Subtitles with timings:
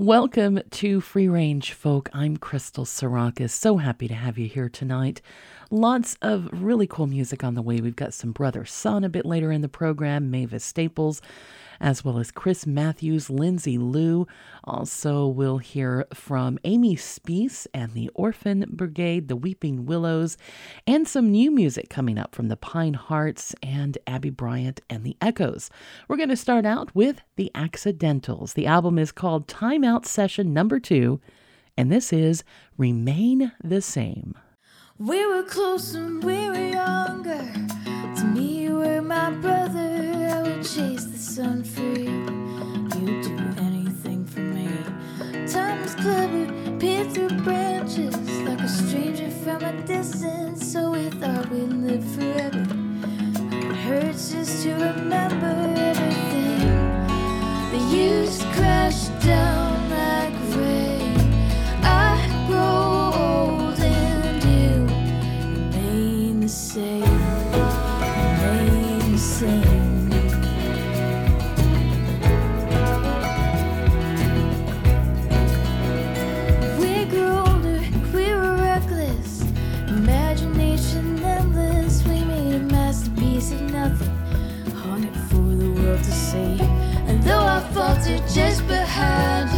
[0.00, 2.08] Welcome to Free Range Folk.
[2.14, 3.50] I'm Crystal Sarakas.
[3.50, 5.20] So happy to have you here tonight.
[5.72, 7.80] Lots of really cool music on the way.
[7.80, 11.22] We've got some Brother Sun a bit later in the program, Mavis Staples,
[11.80, 14.26] as well as Chris Matthews, Lindsay Lou.
[14.64, 20.36] Also, we'll hear from Amy Speace and the Orphan Brigade, the Weeping Willows,
[20.88, 25.16] and some new music coming up from the Pine Hearts and Abby Bryant and the
[25.20, 25.70] Echoes.
[26.08, 28.54] We're going to start out with the Accidentals.
[28.54, 31.20] The album is called Timeout Session Number Two,
[31.76, 32.42] and this is
[32.76, 34.34] Remain the Same.
[35.00, 37.50] We were close when we were younger.
[38.16, 39.80] To me, you were my brother.
[40.30, 42.04] I would chase the sun you.
[43.00, 44.68] You'd do anything for me.
[45.50, 46.44] Time was clever,
[46.78, 50.70] peered through branches like a stranger from a distance.
[50.70, 52.66] So we thought we'd live forever.
[53.56, 56.68] It hurts just to remember everything.
[57.72, 59.69] The years crashed down
[88.34, 89.49] just behind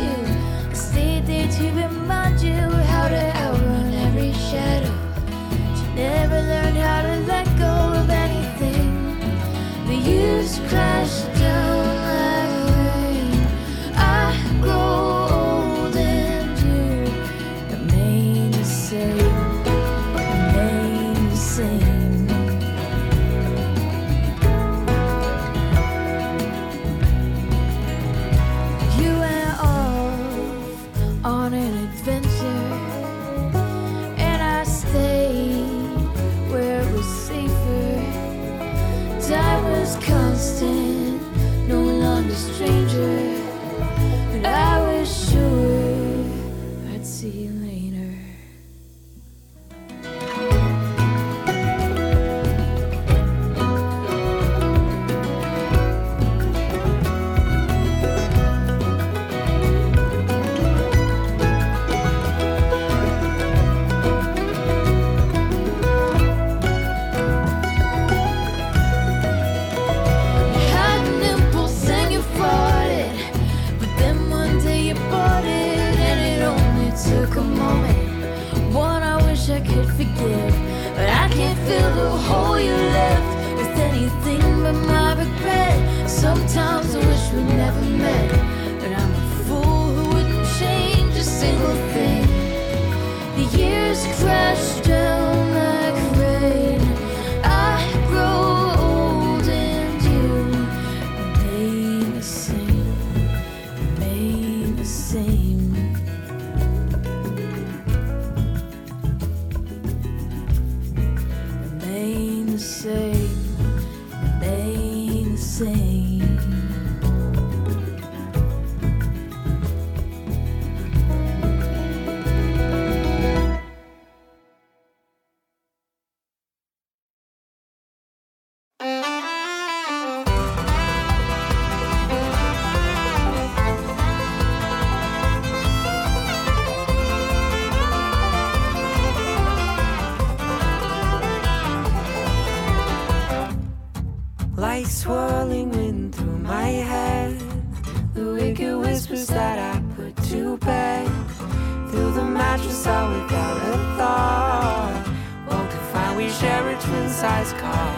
[157.12, 157.94] size car.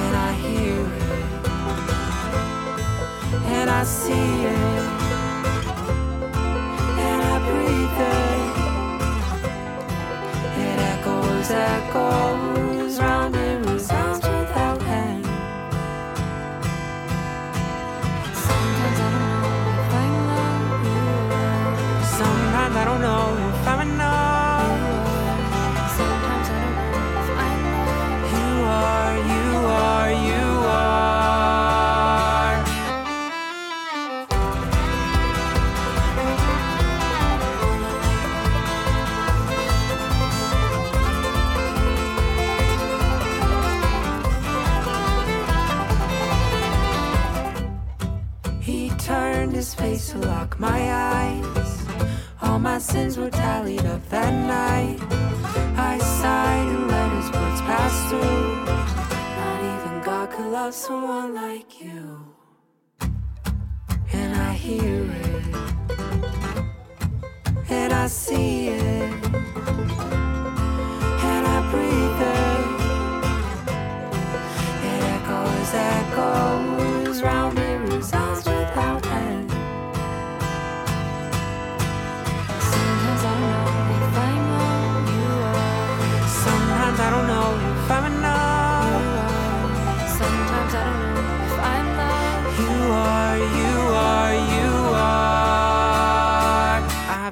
[0.00, 1.26] And I hear it.
[3.56, 4.58] And I see it.
[7.06, 8.48] And I breathe it.
[10.64, 12.27] It echoes, echoes
[53.48, 54.98] tallied up that night.
[55.90, 58.48] I sighed and let his words pass through.
[59.40, 62.02] Not even God could love someone like you.
[64.20, 65.44] And I hear it,
[67.78, 69.12] and I see it,
[71.32, 72.66] and I breathe it.
[74.90, 76.77] It echoes, echoes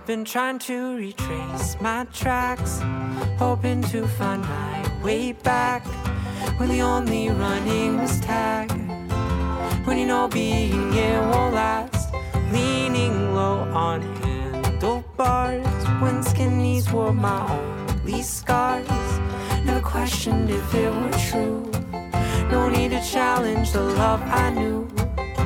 [0.06, 2.80] been trying to retrace my tracks,
[3.38, 5.84] hoping to find my way back.
[6.58, 8.70] When the only running was tag.
[9.84, 12.14] When you know being it won't last.
[12.52, 15.66] Leaning low on handlebars.
[16.00, 18.88] When skinnies were my only scars.
[19.64, 21.68] Never questioned if it were true.
[22.52, 24.88] No need to challenge the love I knew.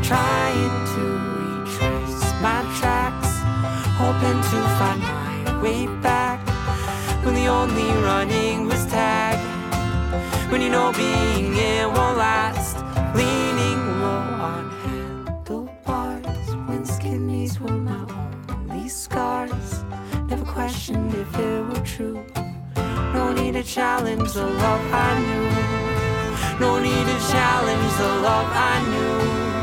[0.02, 1.02] Trying to
[1.40, 3.29] retrace my tracks,
[4.00, 6.38] hoping to find my way back.
[7.22, 9.38] When the only running was tag.
[10.50, 12.76] When you know being it won't last.
[13.14, 16.48] Leaning low on handlebars.
[16.66, 18.02] When skin skinnies were my
[18.52, 19.84] only scars.
[20.28, 22.24] Never questioned if it were true.
[23.16, 25.48] No need to challenge the love I knew.
[26.64, 29.59] No need to challenge the love I knew.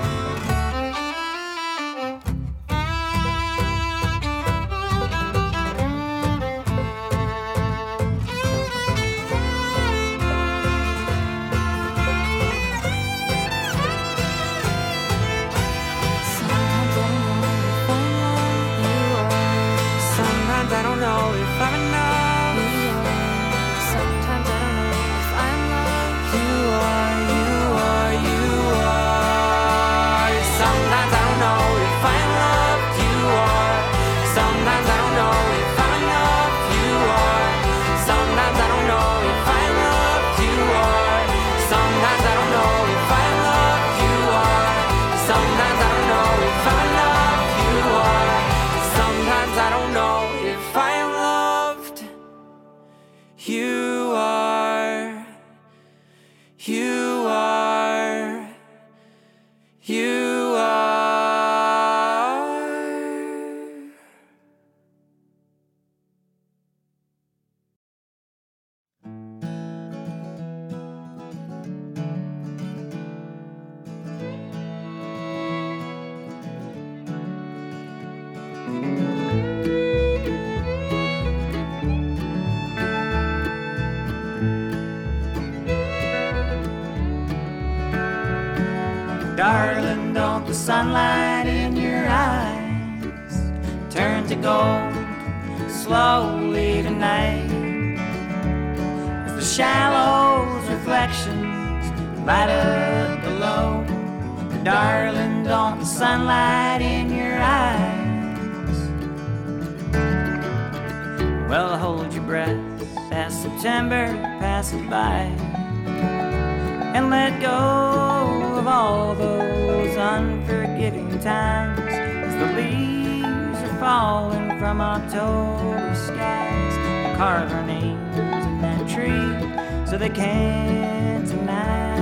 [127.18, 131.98] Carve our names in that tree so they can't deny.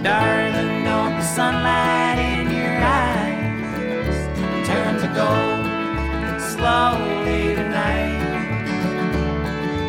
[0.00, 4.18] Darling, don't the sunlight in your eyes
[4.68, 8.22] turn to gold slowly tonight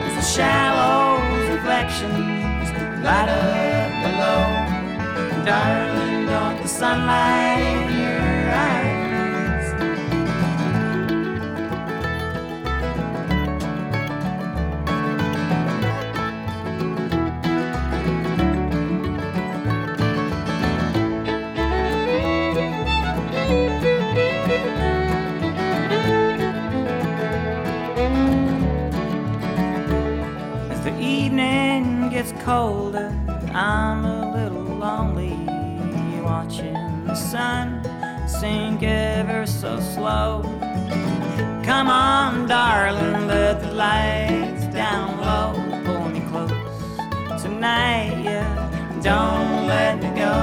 [0.05, 2.67] as the shallows reflections
[3.05, 5.45] light up below.
[5.45, 7.90] Darling, don't the sunlight
[32.51, 33.09] colder,
[33.53, 35.37] I'm a little lonely
[36.21, 37.65] watching the sun
[38.27, 40.41] sink ever so slow.
[41.63, 45.49] Come on, darling, let the lights down low.
[45.85, 48.51] Pull me close tonight, yeah.
[49.01, 50.37] Don't let me go.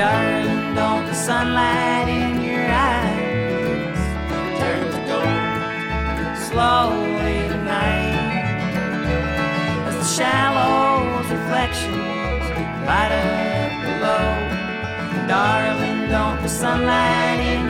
[0.00, 1.79] Darling, don't the sunlight
[16.50, 17.69] sunlight in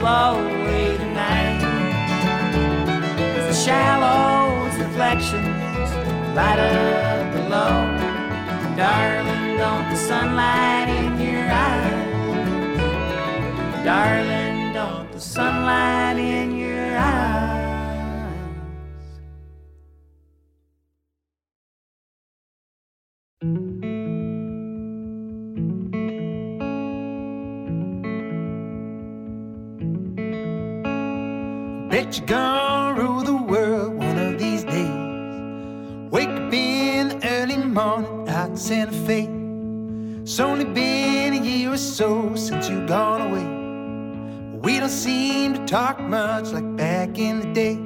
[0.00, 1.60] slowly tonight?
[3.48, 5.90] The shallows reflections
[6.34, 7.74] light up below.
[8.80, 12.24] Darling, don't the sunlight in your eyes.
[13.84, 16.69] Darling, don't the sunlight in your
[32.12, 36.10] You're gonna rule the world one of these days.
[36.10, 39.28] Wake up in the early morning out in Santa Fe.
[40.22, 44.58] It's only been a year or so since you've gone away.
[44.58, 47.78] We don't seem to talk much like back in the day.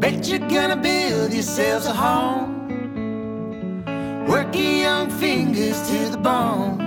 [0.00, 3.86] Bet you're gonna build yourselves a home.
[4.28, 6.83] Work your young fingers to the bone.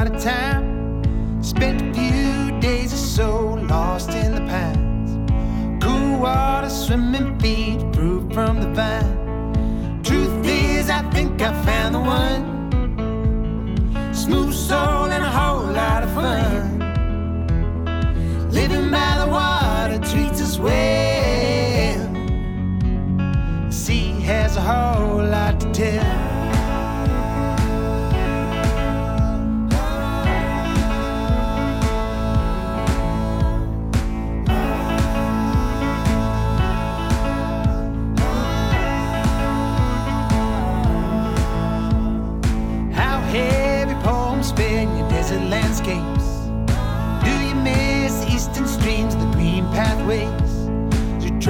[0.00, 1.42] Lot of time.
[1.42, 5.10] Spent a few days or so lost in the pines.
[5.84, 10.02] Cool water, swimming feet, fruit from the vine.
[10.02, 12.44] Truth is, I think I found the one.
[14.14, 16.78] Smooth soul and a whole lot of fun.
[18.50, 20.99] Living by the water treats us well.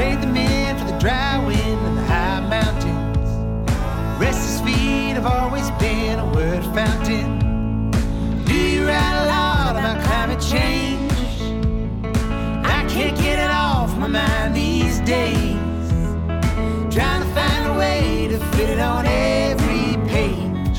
[0.01, 3.29] Trade them in for the dry wind and the high mountains?
[4.19, 7.29] Restless feet have always been a word fountain.
[8.47, 11.13] Do you write a lot about climate change?
[12.65, 15.91] I can't get it off my mind these days.
[16.95, 20.79] Trying to find a way to fit it on every page.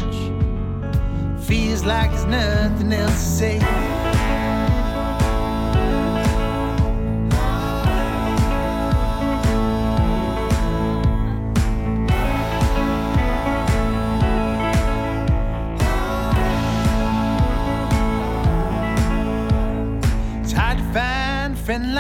[1.46, 4.01] Feels like there's nothing else to say.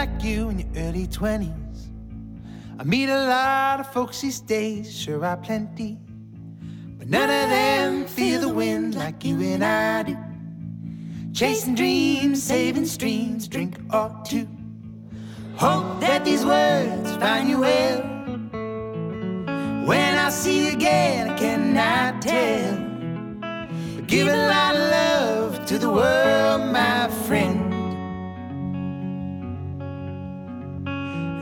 [0.01, 1.79] Like you in your early 20s.
[2.79, 6.00] I meet a lot of folks these days, sure are plenty.
[6.98, 10.17] But none of them feel the wind like you and I do.
[11.34, 14.48] Chasing dreams, saving streams, drink or two.
[15.58, 18.01] Hope that these words find you well.
[19.86, 22.74] When I see you again, I cannot tell.
[23.96, 27.71] But give a lot of love to the world, my friend.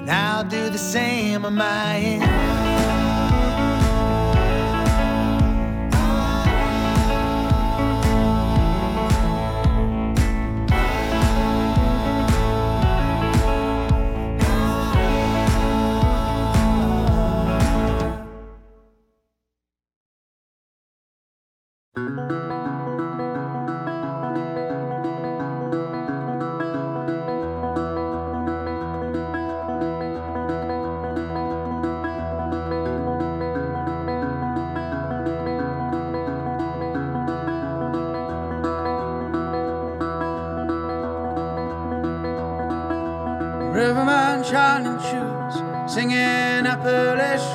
[0.09, 2.79] and I'll do the same on my end.
[21.95, 22.78] Thank you.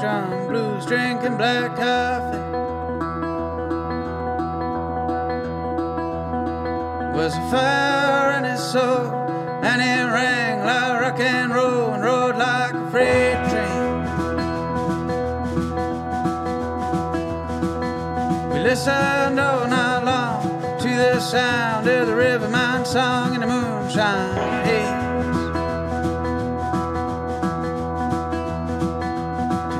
[0.04, 2.38] Appalachian blues, drinking black coffee.
[7.16, 9.06] Was a fire in his soul,
[9.62, 14.04] and it rang like rock and roll and rode like a freight train.
[18.52, 24.64] We listened all night long to the sound of the riverman song in the moonshine
[24.64, 24.93] haze.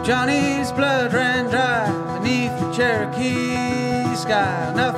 [0.05, 4.71] Johnny's blood ran dry beneath the Cherokee sky.
[4.77, 4.94] Nothing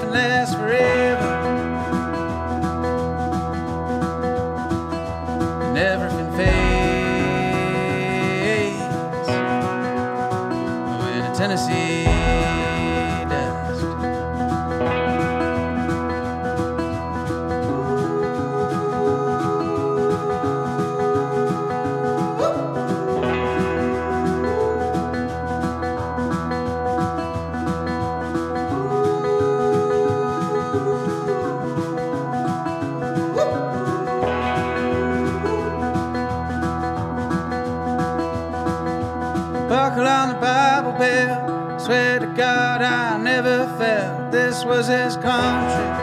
[44.77, 45.96] was his country.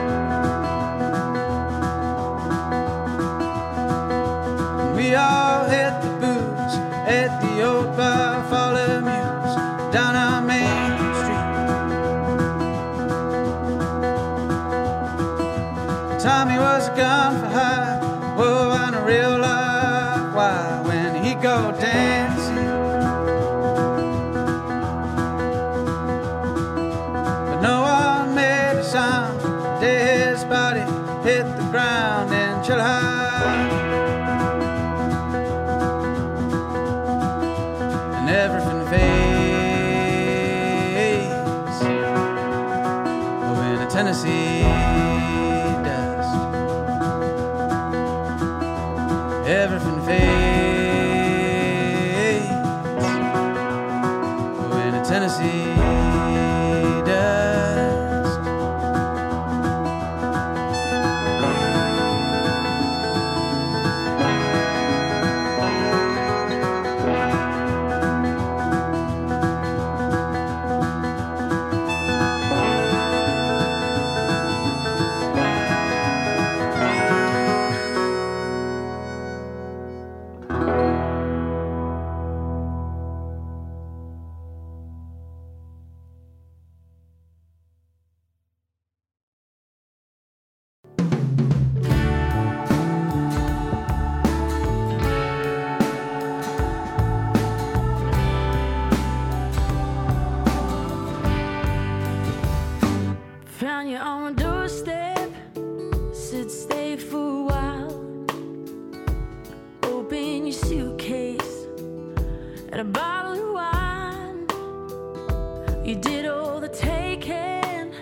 [115.83, 117.93] You did all the taking.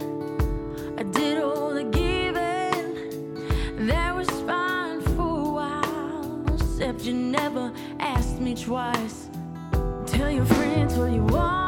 [1.00, 3.88] I did all the giving.
[3.88, 6.46] That was fine for a while.
[6.54, 9.30] Except you never asked me twice.
[10.06, 11.61] Tell your friends what you want.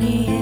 [0.00, 0.33] money.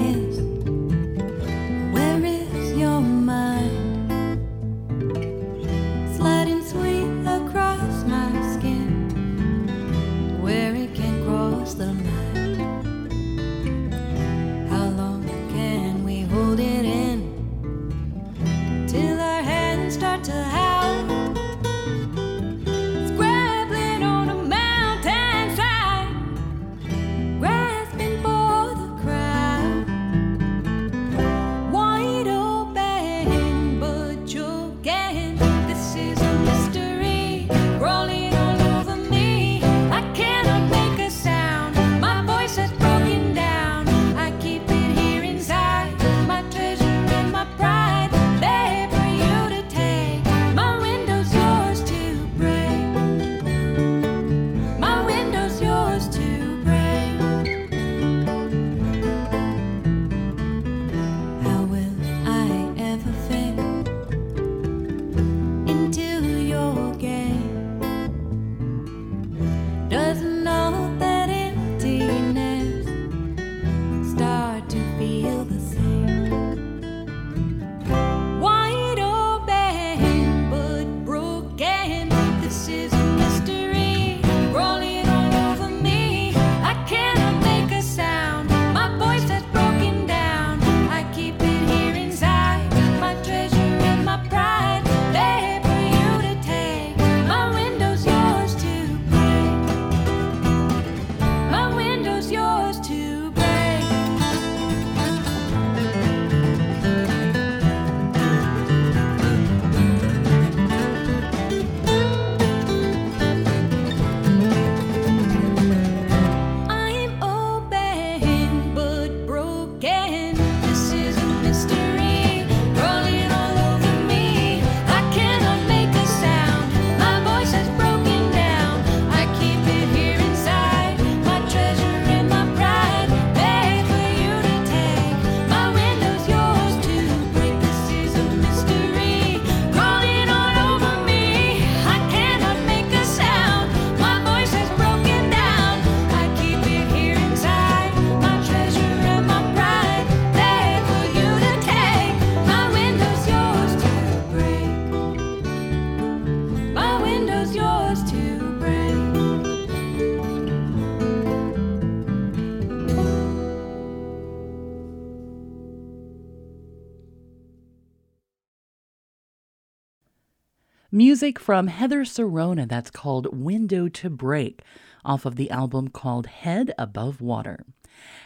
[171.23, 174.61] Music from Heather Serona that's called Window to Break
[175.05, 177.63] off of the album called Head Above Water.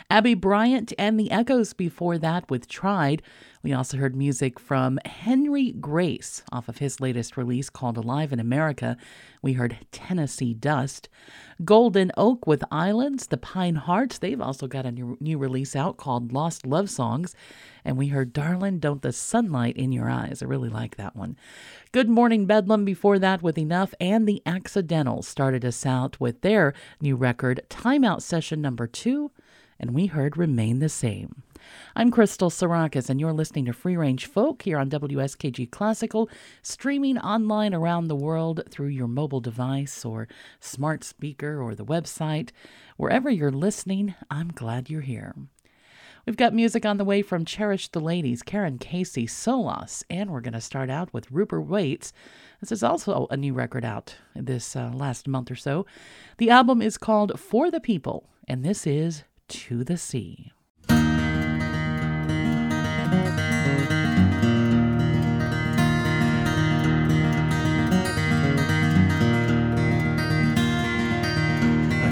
[0.09, 3.21] Abby Bryant and the Echoes before that with Tried.
[3.61, 8.39] We also heard music from Henry Grace off of his latest release called Alive in
[8.39, 8.97] America.
[9.43, 11.07] We heard Tennessee Dust.
[11.63, 14.17] Golden Oak with Islands, The Pine Hearts.
[14.17, 17.35] They've also got a new, new release out called Lost Love Songs.
[17.87, 20.43] And we heard Darlin', Don't the Sunlight in Your Eyes.
[20.43, 21.37] I really like that one.
[21.93, 26.73] Good Morning Bedlam before that with Enough, and The Accidentals started us out with their
[26.99, 29.31] new record, Timeout Session Number Two,
[29.79, 31.43] and we heard Remain the Same.
[31.95, 36.29] I'm Crystal Sarakas, and you're listening to Free Range Folk here on WSKG Classical,
[36.61, 40.27] streaming online around the world through your mobile device or
[40.59, 42.49] smart speaker or the website.
[42.97, 45.35] Wherever you're listening, I'm glad you're here.
[46.27, 50.41] We've got music on the way from Cherish the Ladies, Karen Casey, Solas, and we're
[50.41, 52.11] going to start out with Rupert Wates.
[52.59, 55.85] This is also a new record out this uh, last month or so.
[56.37, 60.51] The album is called For the People, and this is To the Sea.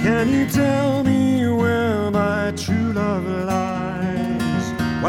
[0.06, 3.55] Can you tell me where my true love lies?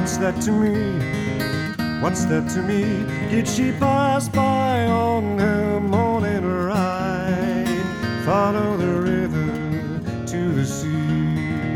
[0.06, 2.00] What's that to me?
[2.00, 2.84] What's that to me?
[3.28, 7.66] Did she pass by on her morning ride?
[8.24, 11.74] Follow the river to the sea.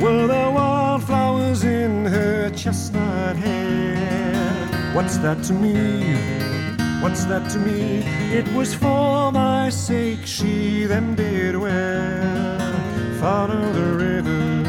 [0.00, 4.94] Were there wildflowers in her chestnut hair?
[4.94, 6.14] What's that to me?
[7.02, 8.04] What's that to me?
[8.32, 12.60] It was for my sake she them did wear.
[13.18, 14.61] Follow the river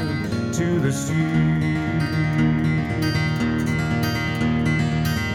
[0.54, 1.14] to the sea.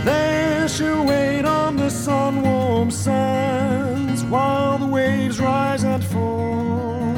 [0.04, 7.14] There she'll wait on the sun warm sands while the waves rise and fall.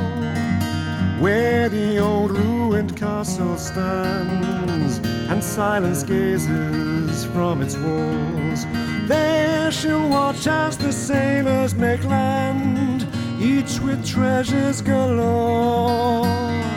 [1.21, 4.99] Where the old ruined castle stands
[5.31, 8.65] and silence gazes from its walls.
[9.09, 13.07] There she'll watch as the sailors make land,
[13.39, 16.70] each with treasures galore.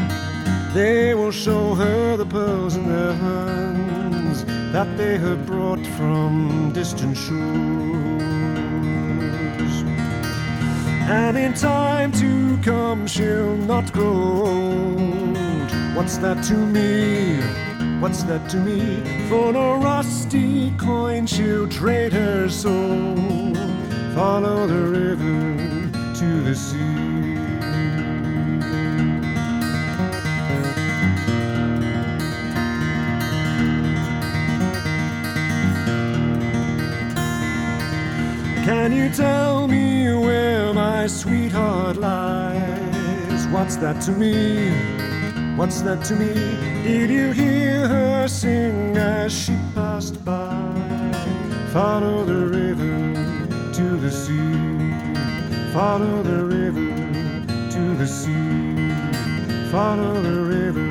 [0.73, 7.15] They will show her the pearls in their hands that they have brought from distant
[7.15, 7.33] shores.
[11.07, 15.37] And in time to come, she'll not grow old.
[15.95, 17.39] What's that to me?
[18.01, 19.29] What's that to me?
[19.29, 23.53] For a rusty coin, she'll trade her soul.
[24.15, 27.02] Follow the river to the sea.
[38.63, 43.45] Can you tell me where my sweetheart lies?
[43.47, 44.71] What's that to me?
[45.57, 46.33] What's that to me?
[46.81, 50.55] Did you hear her sing as she passed by?
[51.73, 55.73] Follow the river to the sea.
[55.73, 56.89] Follow the river
[57.69, 59.71] to the sea.
[59.71, 60.82] Follow the river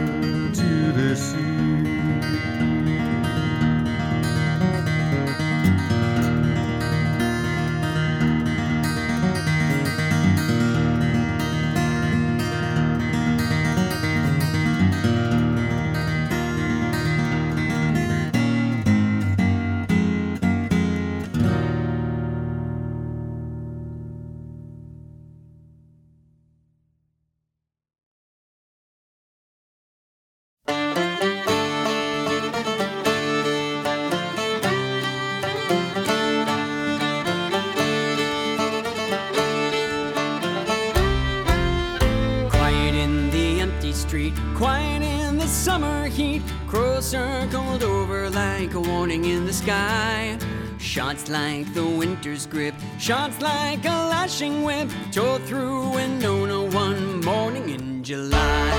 [51.12, 57.68] Shots like the winter's grip, shots like a lashing whip, tore through Winona one morning
[57.68, 58.72] in July.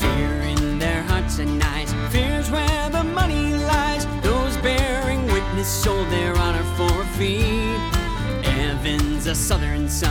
[0.00, 4.04] Fear in their hearts and eyes, fears where the money lies.
[4.22, 7.76] Those bearing witness sold their honor for a fee.
[8.42, 10.09] Heaven's a southern sun,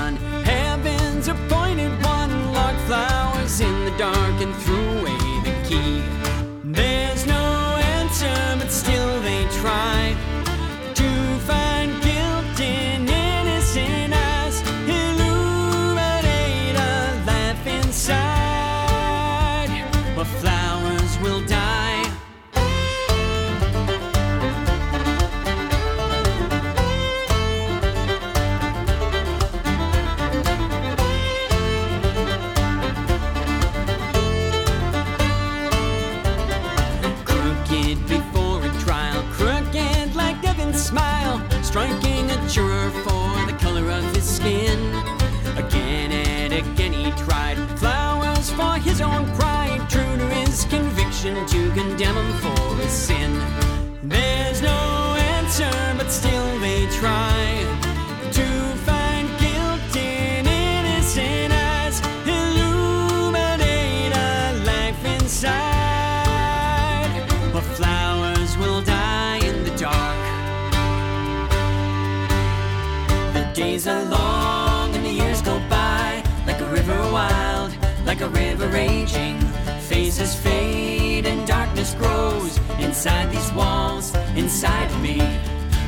[78.71, 79.39] raging.
[79.87, 85.17] Phases fade and darkness grows inside these walls, inside me.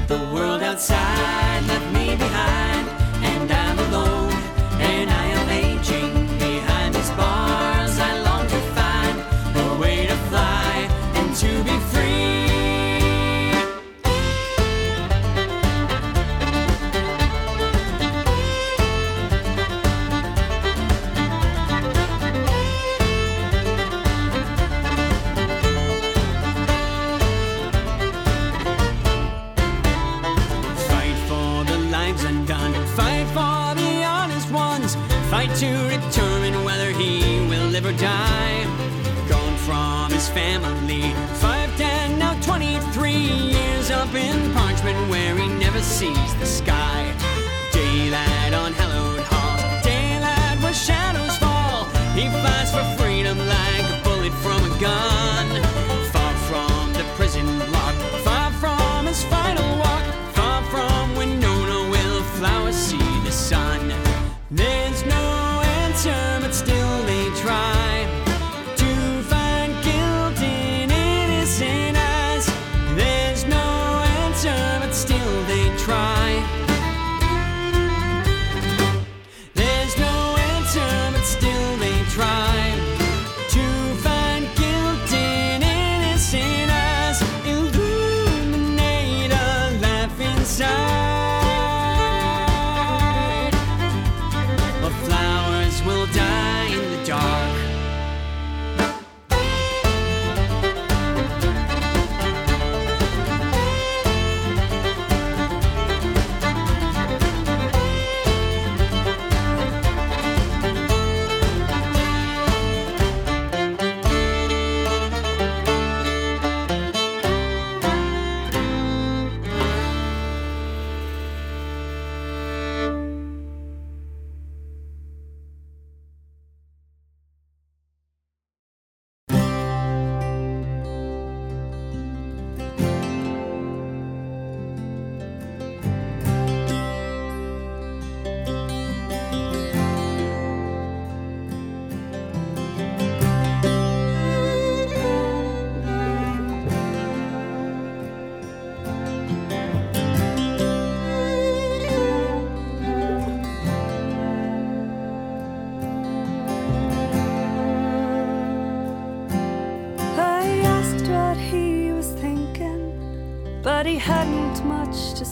[0.08, 2.88] The world outside left me behind,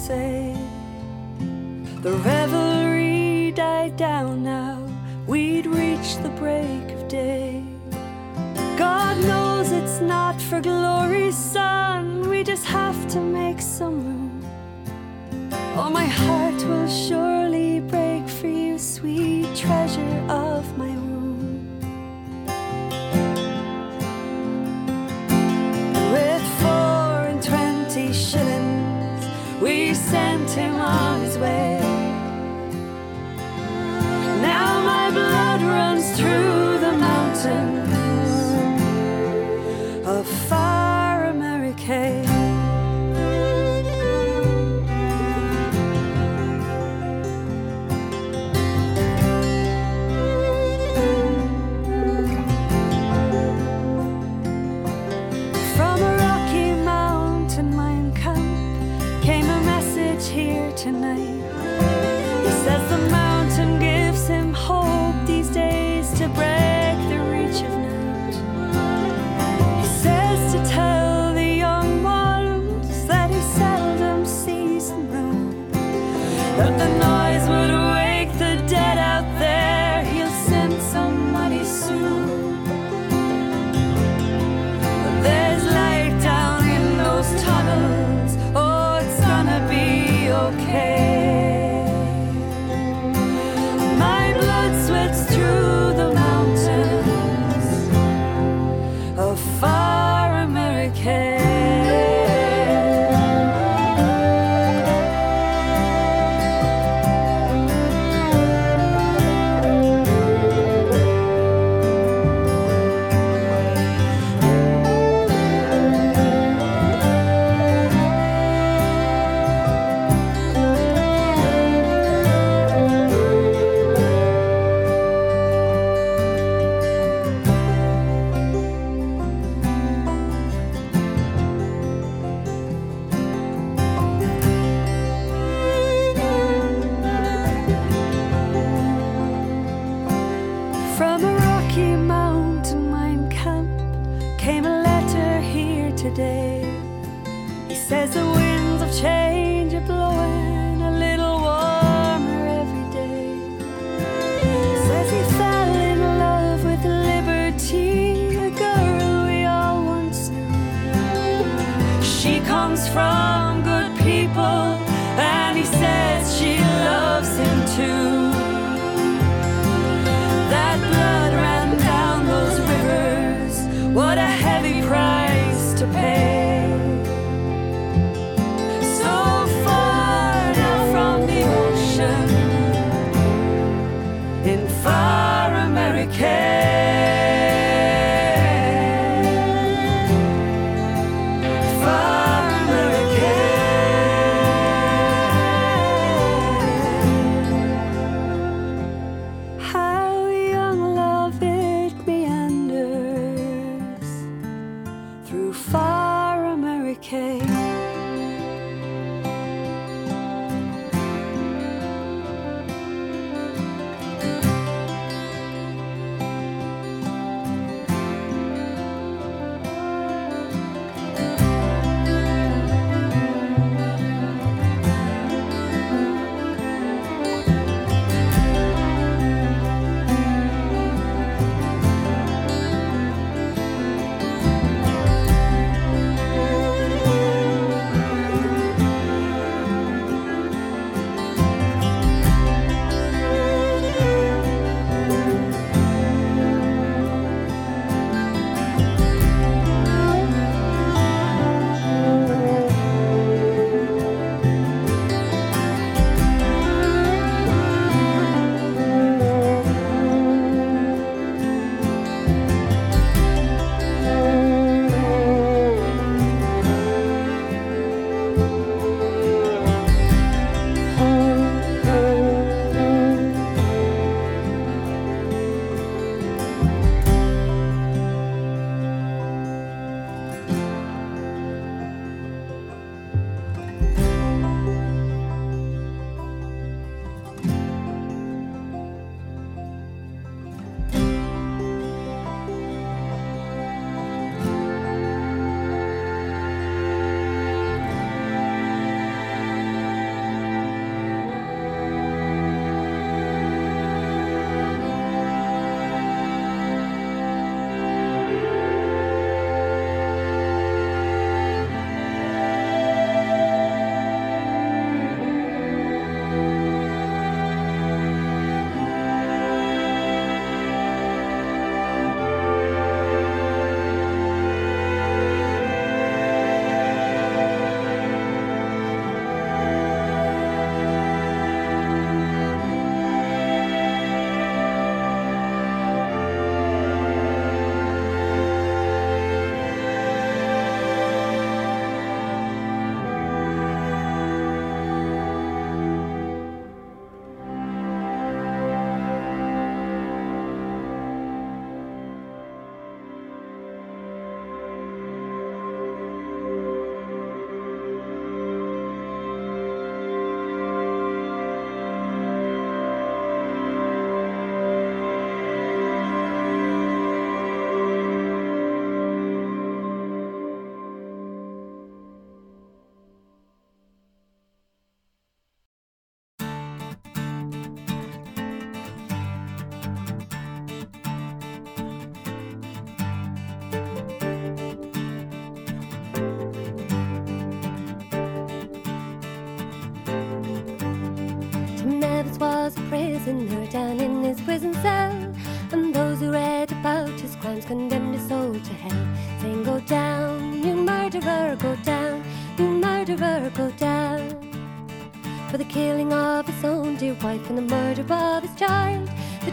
[0.09, 0.55] say.
[2.01, 2.38] The revelry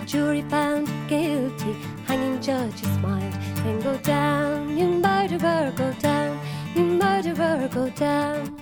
[0.07, 1.73] jury found guilty,
[2.07, 6.39] hanging judges smiled, saying, Go down, you murderer, go down,
[6.77, 8.57] you murderer, go down.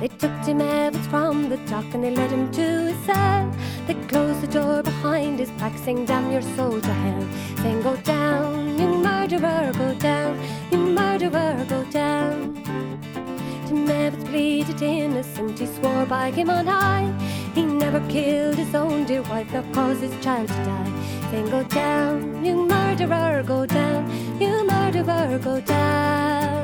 [0.00, 3.52] They took Tim Evans from the dock and they led him to his cell.
[3.88, 7.26] They closed the door behind his back, saying, Damn your soul to hell.
[7.56, 10.38] Saying, Go down, you murderer, go down,
[10.70, 12.54] you murderer, go down.
[13.66, 17.12] Tim Evans pleaded innocent, he swore by him on high.
[17.58, 20.92] He never killed his own dear wife, nor caused his child to die.
[21.32, 24.08] Saying, Go down, you murderer, go down,
[24.40, 26.57] you murderer, go down.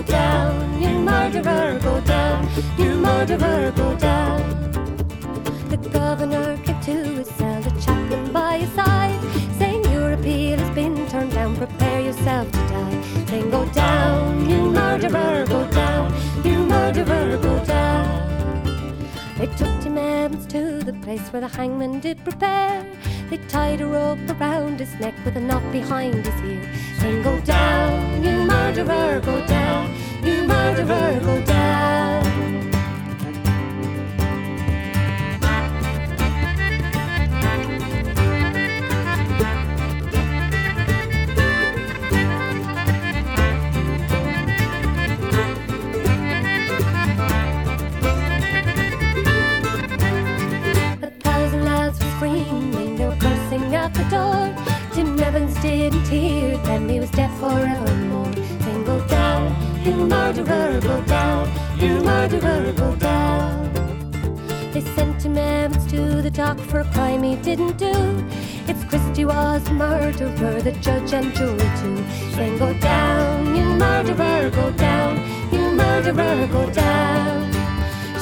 [0.00, 2.48] go down, you murderer, go down,
[2.78, 4.40] you murderer, go down.
[5.68, 9.20] The governor came to his cell, the chaplain by his side,
[9.58, 12.96] saying, Your appeal has been turned down, prepare yourself to die.
[13.26, 18.20] Then go down, you murderer, go down, you murderer, go down.
[19.36, 22.86] They took Tim Evans to the place where the hangman did prepare.
[23.30, 26.60] They tied a rope around his neck with a knot behind his ear.
[26.98, 32.59] Saying, Go down, you murderer, go down, you murderer, go down.
[53.80, 54.42] Out the door.
[54.92, 58.32] Tim Evans didn't hear them, he was deaf forevermore.
[58.62, 59.44] Saying, Go down,
[59.84, 63.72] you murderer, go down, you murderer, go down.
[64.72, 67.94] They sent Tim Evans to the dock for a crime he didn't do.
[68.68, 71.98] It's Christie was murderer, the judge and jury too.
[72.34, 75.12] Saying, Go down, you murderer, go down,
[75.52, 77.52] you murderer, go down.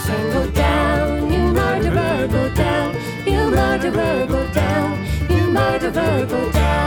[0.05, 2.95] Saying, Go down, you murderer, go down,
[3.27, 5.08] you murderer, go down,
[5.49, 6.79] you murderer, go down.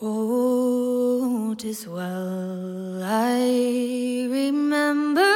[0.00, 5.34] Oh, 'tis well I remember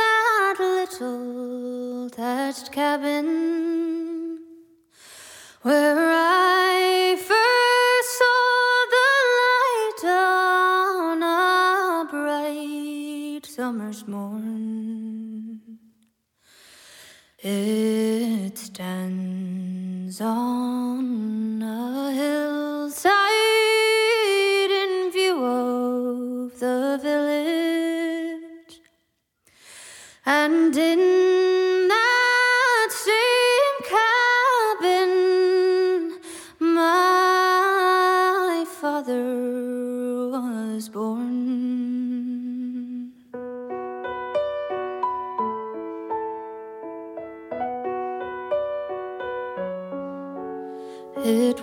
[0.00, 4.38] that little thatched cabin
[5.62, 6.09] where
[17.42, 23.10] It stands on a hillside
[24.70, 28.82] in view of the village,
[30.26, 31.39] and in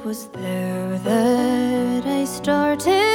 [0.08, 3.07] was there that I started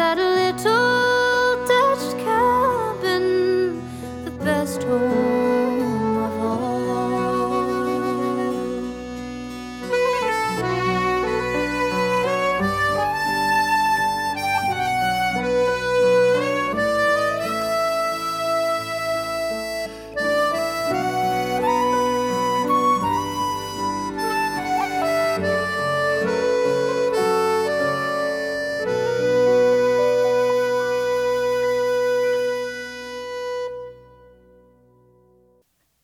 [0.00, 3.82] that little Dutch cabin,
[4.24, 5.29] the best home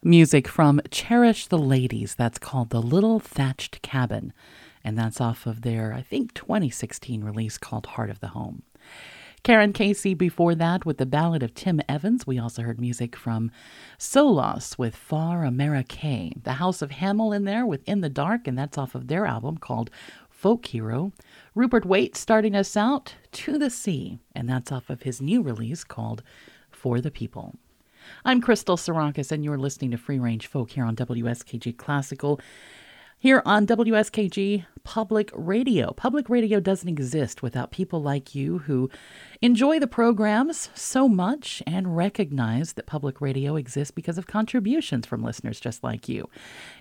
[0.07, 2.14] Music from Cherish the Ladies.
[2.14, 4.32] That's called The Little Thatched Cabin.
[4.84, 8.62] And that's off of their, I think, 2016 release called Heart of the Home.
[9.42, 12.24] Karan Casey before that with the Ballad of Tim Evans.
[12.24, 13.50] We also heard music from
[13.98, 16.40] Solas with Far Amerique.
[16.40, 19.26] The House of Hamill in there with In the Dark, and that's off of their
[19.26, 19.90] album called
[20.30, 21.11] Folk Hero.
[21.57, 25.82] Rupert Wates starting us out, To the Sea, and that's off of his new release
[25.82, 26.22] called
[26.70, 27.57] For the People.
[28.24, 32.40] I'm Crystal Sarakas, and you're listening to Free Range Folk here on WSKG Classical.
[33.18, 35.92] Here on WSKG Public Radio.
[35.94, 38.90] Public radio doesn't exist without people like you who
[39.40, 45.24] enjoy the programs so much and recognize that public radio exists because of contributions from
[45.24, 46.28] listeners just like you.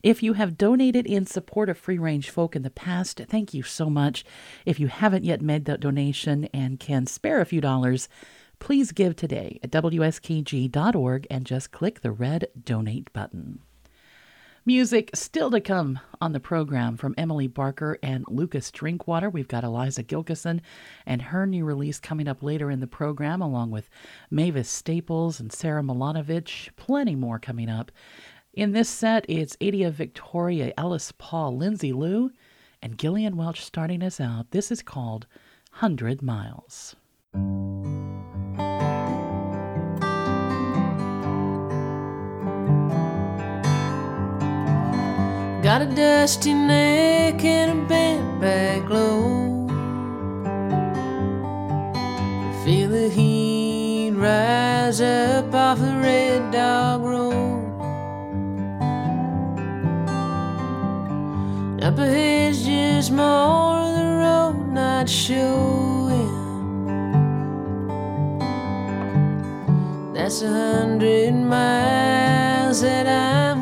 [0.04, 3.64] If you have donated in support of Free Range Folk in the past, thank you
[3.64, 4.26] so much.
[4.66, 8.10] If you haven't yet made that donation and can spare a few dollars,
[8.60, 13.60] please give today at WSKG.org and just click the red donate button.
[14.68, 19.30] Music still to come on the program from Emily Barker and Lukas Drinkwater.
[19.30, 20.62] We've got Eliza Gilkyson
[21.06, 23.92] and her new release coming up later in the program, along with
[24.32, 26.70] Mavis Staples and Sara Milonovich.
[26.78, 27.92] Plenty more coming up.
[28.56, 32.32] In this set, it's Adia Victoria, Ellis Paul, Lindsay Lou,
[32.82, 34.50] and Gillian Welch starting us out.
[34.50, 35.28] This is called
[35.74, 36.96] Hundred Miles.
[45.66, 49.66] Got a dusty neck and a bent back low.
[52.64, 57.64] Feel the heat rise up off the red dog road.
[61.82, 66.30] Up ahead's just more of the road not showing.
[70.14, 73.55] That's a hundred miles that I'm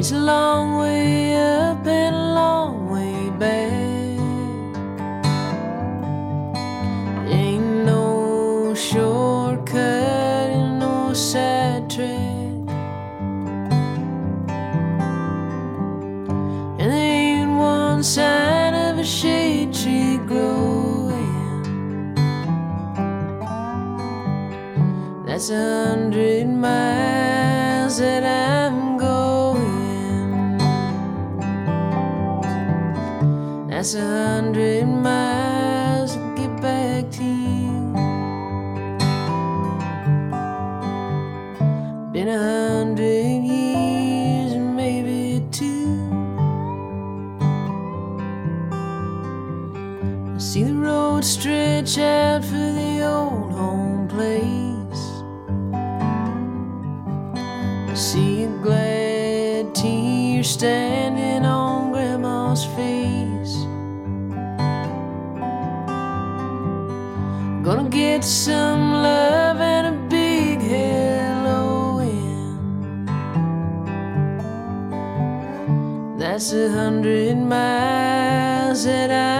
[0.00, 4.18] It's a long way up and a long way back.
[7.28, 9.76] Ain't no shortcut
[10.56, 12.08] and no sidetrack.
[16.80, 22.14] And there ain't one sign of a shade tree growing.
[25.26, 28.69] That's a hundred miles that I'm
[33.80, 37.94] That's a hundred miles to get back to you.
[42.12, 42.38] Been a
[42.76, 45.96] hundred years and maybe two.
[50.34, 55.04] I see the road stretch out for the old home place.
[57.88, 60.99] I see a glad tear standing
[67.62, 73.06] Gonna get some love and a big hello in.
[76.18, 79.39] That's a hundred miles that I'm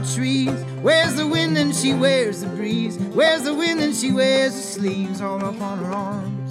[0.00, 2.96] tall trees wears the wind and she wears the breeze.
[2.98, 6.50] Wears the wind and she wears the sleeves all up on her arms.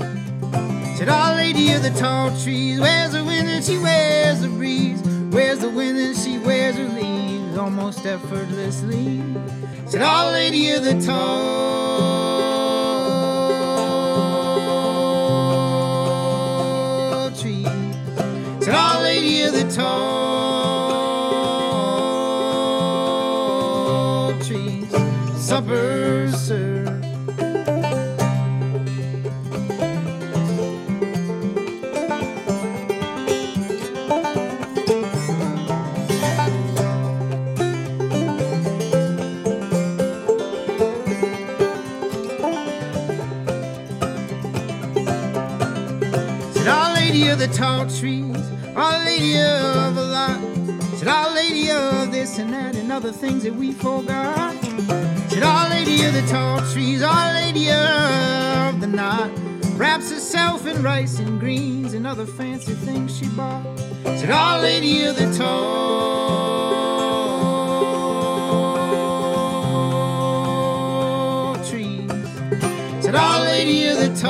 [0.98, 5.02] Said Our Lady of the tall trees wears the wind and she wears the breeze.
[5.32, 9.24] Wears the wind and she wears her leaves almost effortlessly.
[9.88, 11.30] Said Our Lady of the tall
[17.32, 17.68] trees.
[18.64, 20.09] Said Our Lady of the tall
[25.50, 26.69] Supper served.
[60.80, 63.64] Rice and greens and other fancy things she bought.
[64.04, 66.40] Said Our Lady of the tall
[71.70, 72.10] trees.
[73.04, 74.29] Said Our Lady of the tall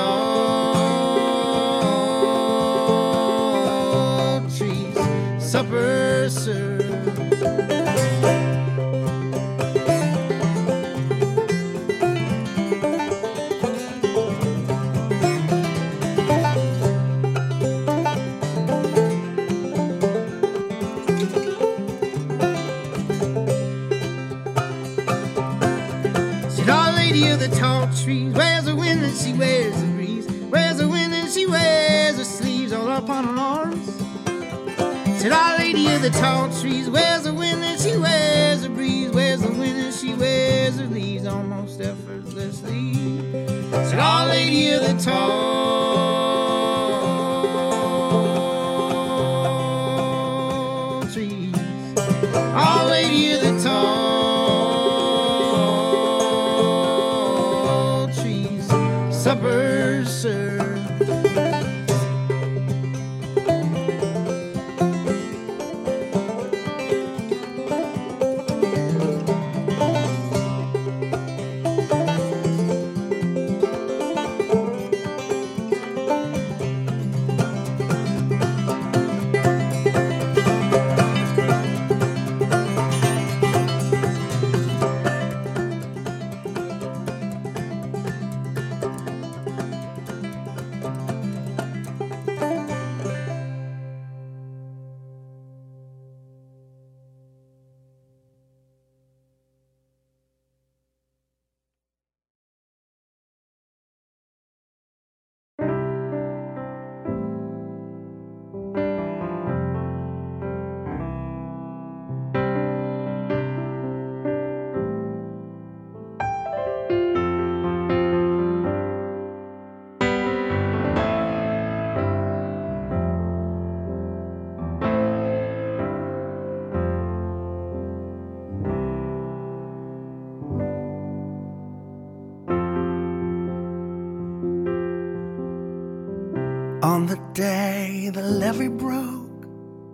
[136.99, 139.43] On the day the levee broke,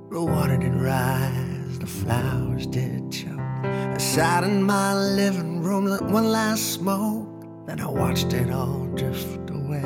[0.10, 3.40] the water did rise, the flowers did choke.
[3.64, 8.88] I sat in my living room, lit one last smoke, then I watched it all
[8.96, 9.84] drift away.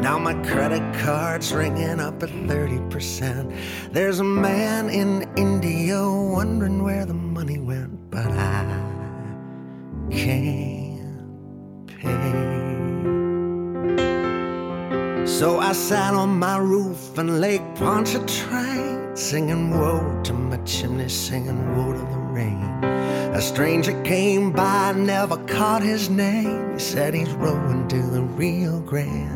[0.00, 3.92] Now my credit card's ringing up at 30%.
[3.92, 8.62] There's a man in India wondering where the money went, but I
[10.12, 10.71] can't
[15.42, 21.76] So I sat on my roof in Lake Pontchartrain, singing woe to my chimney, singing
[21.76, 22.62] woe to the rain.
[23.34, 26.74] A stranger came by, never caught his name.
[26.74, 29.34] He said he's rowing to the Rio Grande.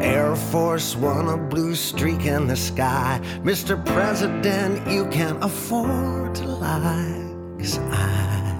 [0.00, 3.20] Air Force One, a blue streak in the sky.
[3.42, 3.74] Mr.
[3.84, 7.26] President, you can't afford to lie,
[7.58, 8.54] 'cause I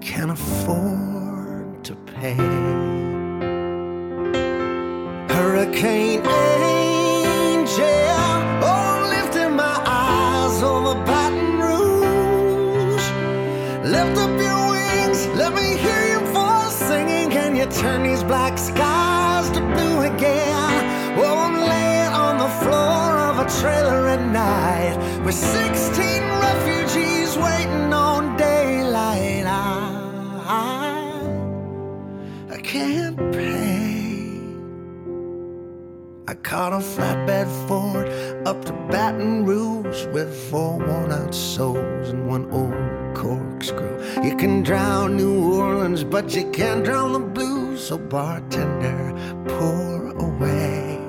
[0.00, 2.95] can't afford to pay.
[5.36, 7.84] Hurricane Angel,
[8.64, 13.08] oh, lifting my eyes over Baton Rouge.
[13.84, 17.28] Lift up your wings, let me hear your voice singing.
[17.28, 21.18] Can you turn these black skies to blue again?
[21.18, 27.92] Oh, I'm laying on the floor of a trailer at night with 16 refugees waiting
[27.92, 28.05] on
[36.46, 38.06] caught a flatbed Ford
[38.46, 44.00] up to Baton Rouge with four worn out souls and one old corkscrew.
[44.22, 47.88] You can drown New Orleans, but you can't drown the blues.
[47.88, 49.12] So, bartender,
[49.48, 51.00] pour away.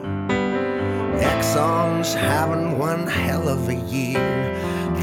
[1.21, 4.27] Exxon's having one hell of a year.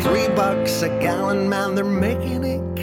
[0.03, 2.74] Three bucks a gallon, man, they're making it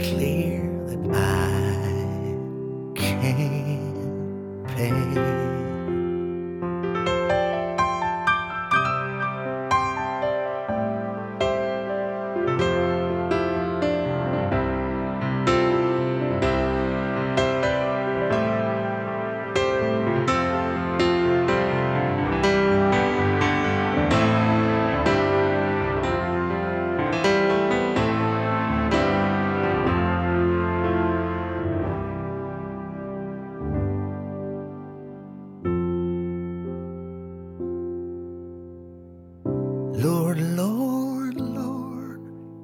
[40.04, 42.22] Lord, Lord, Lord,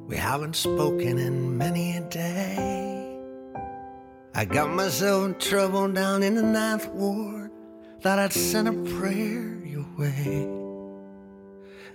[0.07, 3.19] we haven't spoken in many a day.
[4.33, 7.51] I got myself in trouble down in the ninth ward.
[8.01, 10.47] Thought I'd send a prayer your way.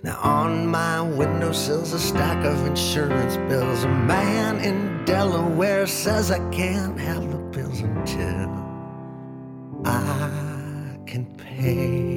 [0.01, 3.83] Now on my windowsill's a stack of insurance bills.
[3.83, 8.49] A man in Delaware says I can't have the bills until
[9.83, 12.12] I can pay.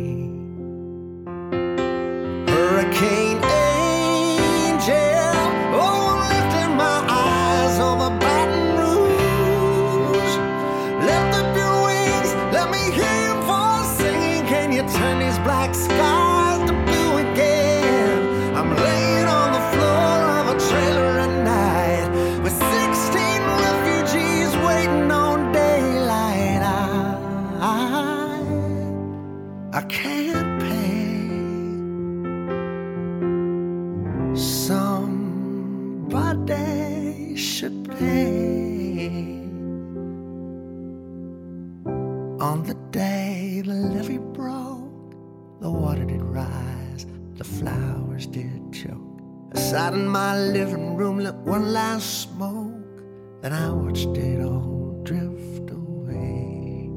[51.58, 56.90] One last smoke, then I watched it all drift away.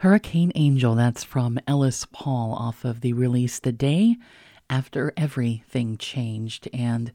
[0.00, 4.16] Hurricane Angel, that's from Ellis Paul off of the release The Day
[4.68, 6.68] After Everything Changed.
[6.72, 7.12] And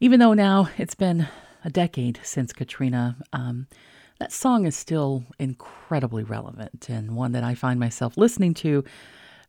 [0.00, 1.28] even though now it's been
[1.64, 3.68] a decade since Katrina, um,
[4.22, 8.84] that song is still incredibly relevant and one that I find myself listening to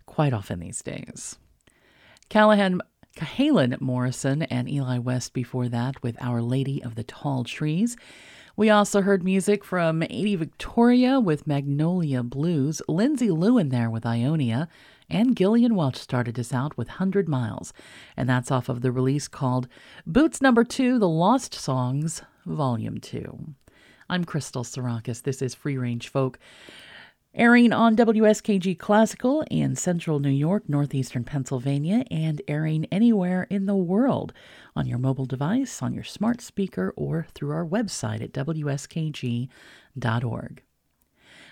[0.07, 1.37] quite often these days.
[2.27, 2.81] Callahan
[3.15, 7.95] Cahalen Morrison and Eli West before that with Our Lady of the Tall Trees.
[8.55, 14.67] We also heard music from 80 Victoria with Magnolia Blues, Lindsay Lewin there with Ionia,
[15.07, 17.73] and Gillian Welch started us out with 100 Miles.
[18.17, 19.67] And that's off of the release called
[20.07, 23.53] Boots Number Two The Lost Songs, Volume 2.
[24.09, 25.23] I'm Crystal Sarakas.
[25.23, 26.37] This is Free Range Folk.
[27.35, 33.75] Airing on WSKG Classical in central New York, northeastern Pennsylvania, and airing anywhere in the
[33.75, 34.33] world
[34.75, 39.49] on your mobile device, on your smart speaker, or through our website at WSKG.org.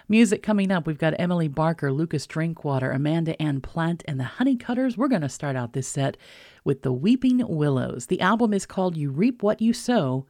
[0.08, 4.98] Music coming up, we've got Emily Barker, Lukas Drinkwater, Amanda Anne Platt, and the Honeycutters.
[4.98, 6.18] We're going to start out this set
[6.64, 8.08] with the Weeping Willows.
[8.08, 10.28] The album is called You Reap What You Sow,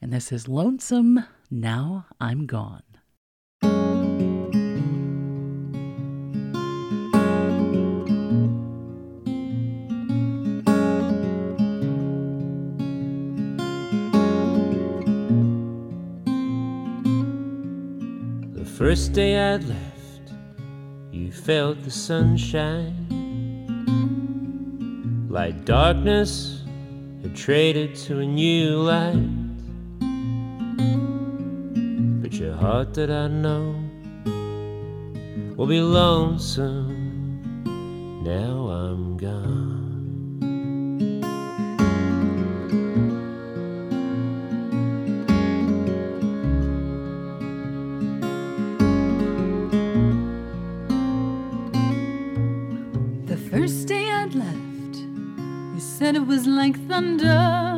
[0.00, 2.84] and this is Lonesome Now I'm Gone.
[18.52, 20.32] The first day I'd left,
[21.10, 23.08] you felt the sunshine.
[25.28, 26.62] Like darkness
[27.22, 29.39] had traded to a new light.
[32.40, 33.74] Your heart that I know
[35.56, 37.10] will be lonesome
[38.24, 39.68] now I'm gone.
[53.26, 54.96] The first day I'd left,
[55.74, 57.69] you said it was like thunder.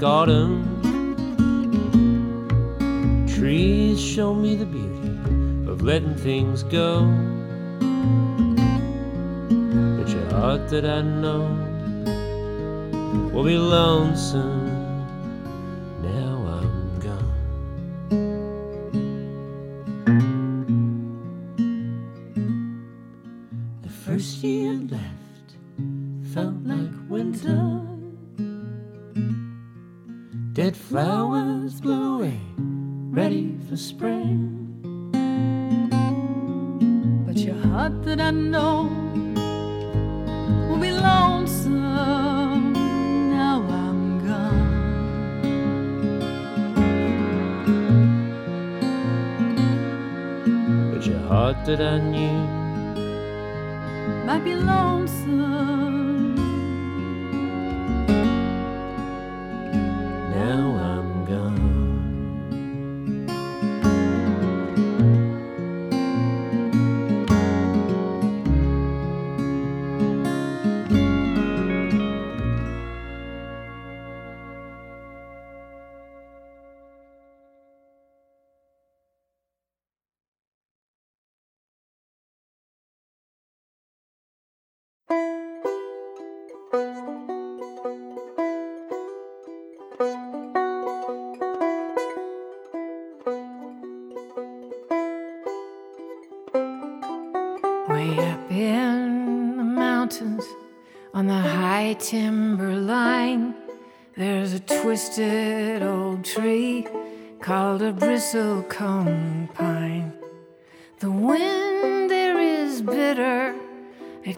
[0.00, 0.57] like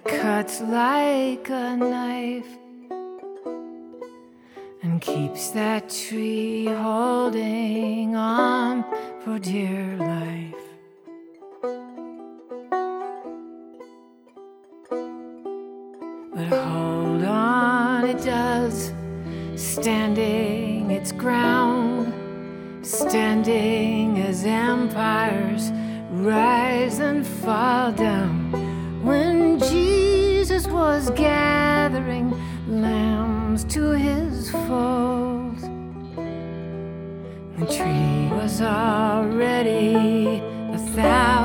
[0.02, 2.46] It cuts like a knife
[4.82, 8.84] and keeps that tree holding on
[9.20, 10.54] for dear life.
[16.34, 18.92] But hold on, it does,
[19.54, 22.14] standing its ground,
[22.86, 25.70] standing as empires
[26.10, 28.29] rise and fall down
[30.80, 32.32] was gathering
[32.66, 35.58] lambs to his fold.
[37.58, 40.42] The tree was already
[40.72, 41.39] a thousand.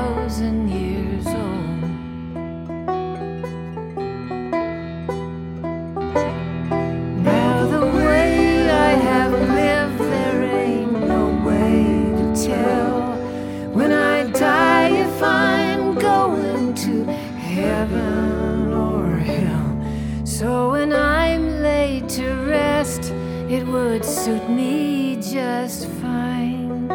[23.96, 26.86] would suit me just fine.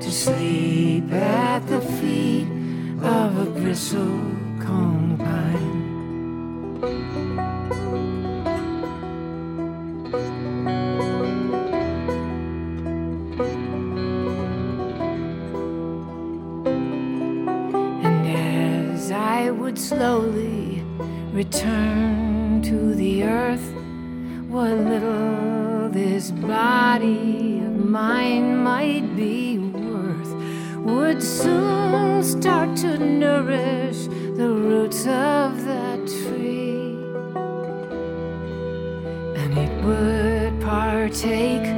[0.00, 2.46] To sleep at the feet
[3.02, 4.20] of a bristle
[4.60, 5.70] cone pine.
[19.76, 20.49] slowly
[21.40, 23.72] Return to the earth
[24.50, 30.34] what little this body of mine might be worth
[30.84, 34.04] would soon start to nourish
[34.36, 36.98] the roots of that tree.
[39.40, 41.69] And it would partake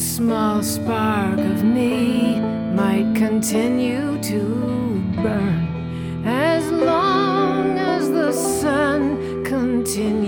[0.00, 2.40] small spark of me
[2.74, 6.22] might continue to burn.
[6.24, 10.19] As long as the sun continued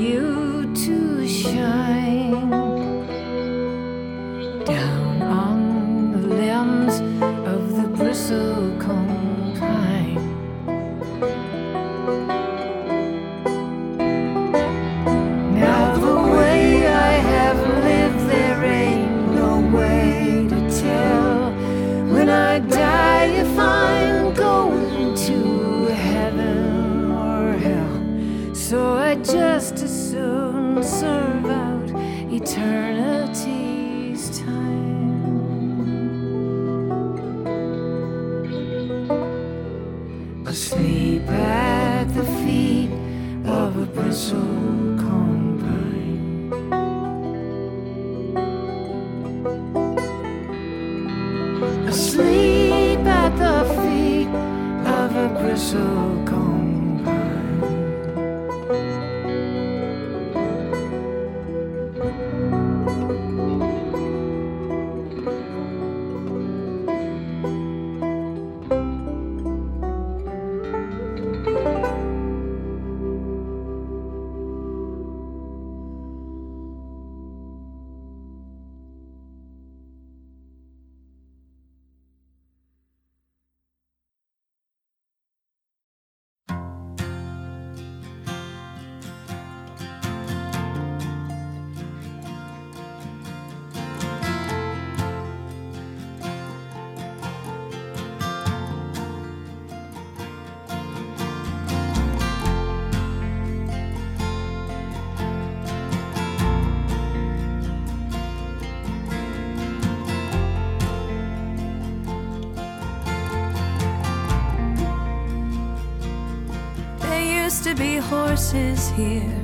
[118.13, 119.41] horses here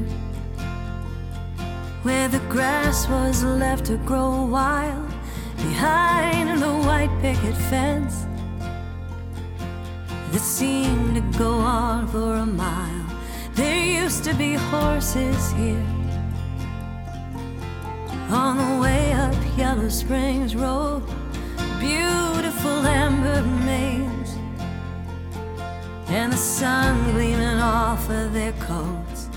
[2.02, 5.10] where the grass was left to grow wild
[5.56, 8.26] behind the white picket fence
[10.30, 13.06] that seemed to go on for a mile.
[13.54, 15.88] There used to be horses here
[18.28, 21.02] on the way up Yellow Springs Road,
[21.80, 24.07] beautiful amber maze
[26.10, 29.28] and the sun gleaming off of their coats.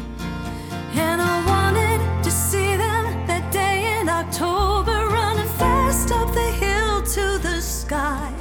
[0.93, 7.01] And I wanted to see them that day in October, running fast up the hill
[7.01, 8.33] to the sky.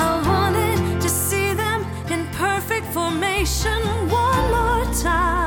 [0.00, 3.78] I wanted to see them in perfect formation
[4.08, 5.37] one more time,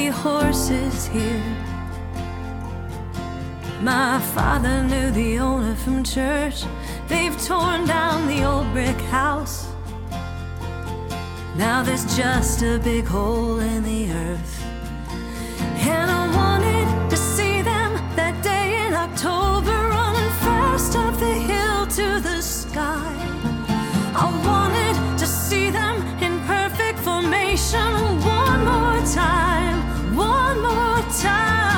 [0.00, 1.56] be horses here.
[3.82, 6.58] My father knew the owner from church.
[7.08, 9.56] They've torn down the old brick house.
[11.56, 14.54] Now there's just a big hole in the earth.
[15.92, 21.80] And I wanted to see them that day in October, running fast up the hill
[21.98, 23.12] to the sky.
[24.24, 25.96] I wanted to see them
[26.26, 27.90] in perfect formation
[28.44, 29.79] one more time,
[31.20, 31.69] time.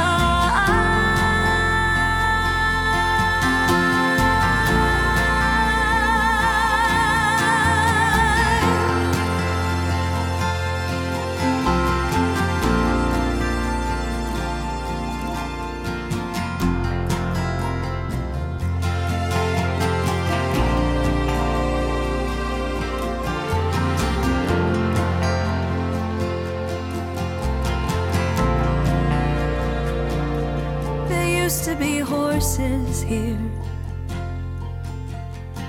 [33.13, 33.51] Here.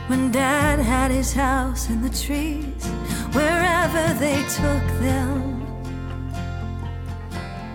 [0.10, 2.84] When Dad had his house in the trees,
[3.38, 5.41] wherever they took them.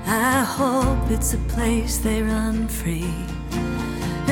[0.06, 3.14] I hope it's a place they run free.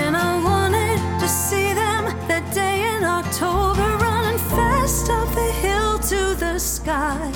[0.03, 5.93] And I wanted to see them that day in October, running fast up the hill
[6.13, 7.31] to the sky.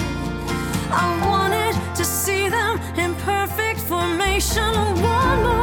[1.05, 4.72] I wanted to see them in perfect formation
[5.18, 5.60] one more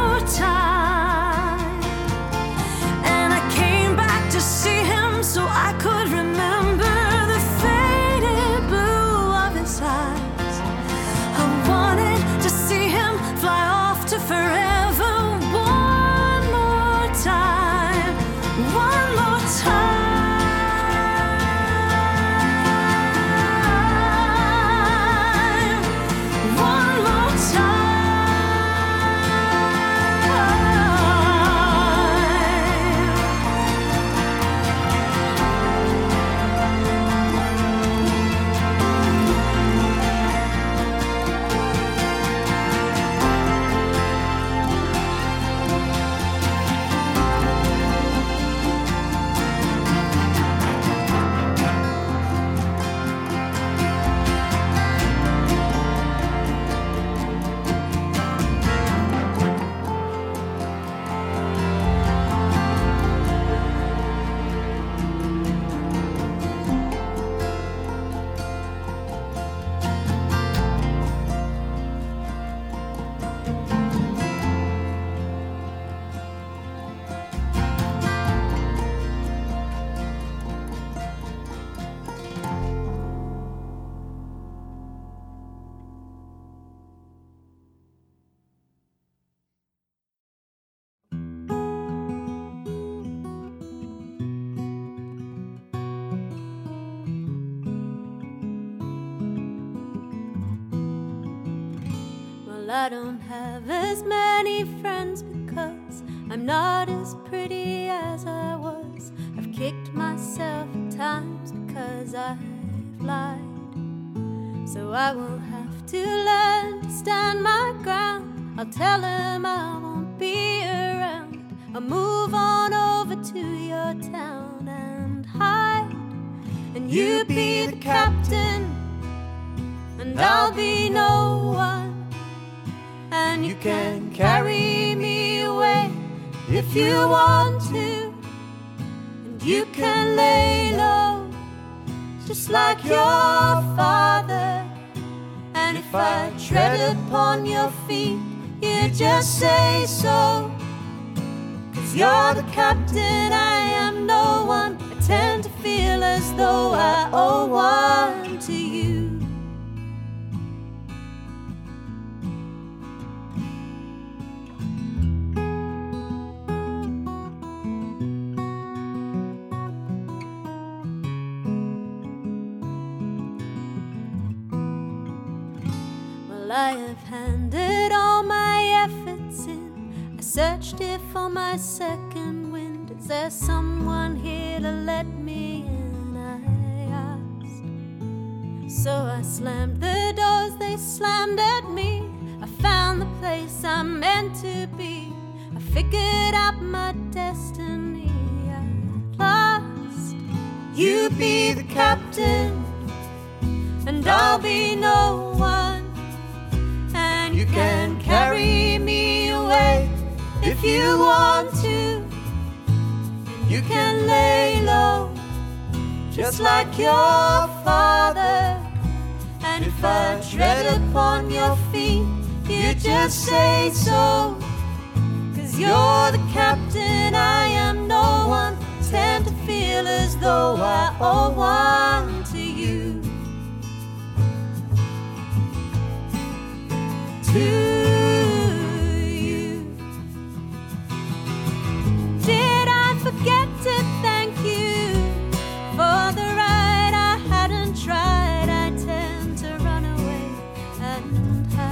[250.98, 251.67] and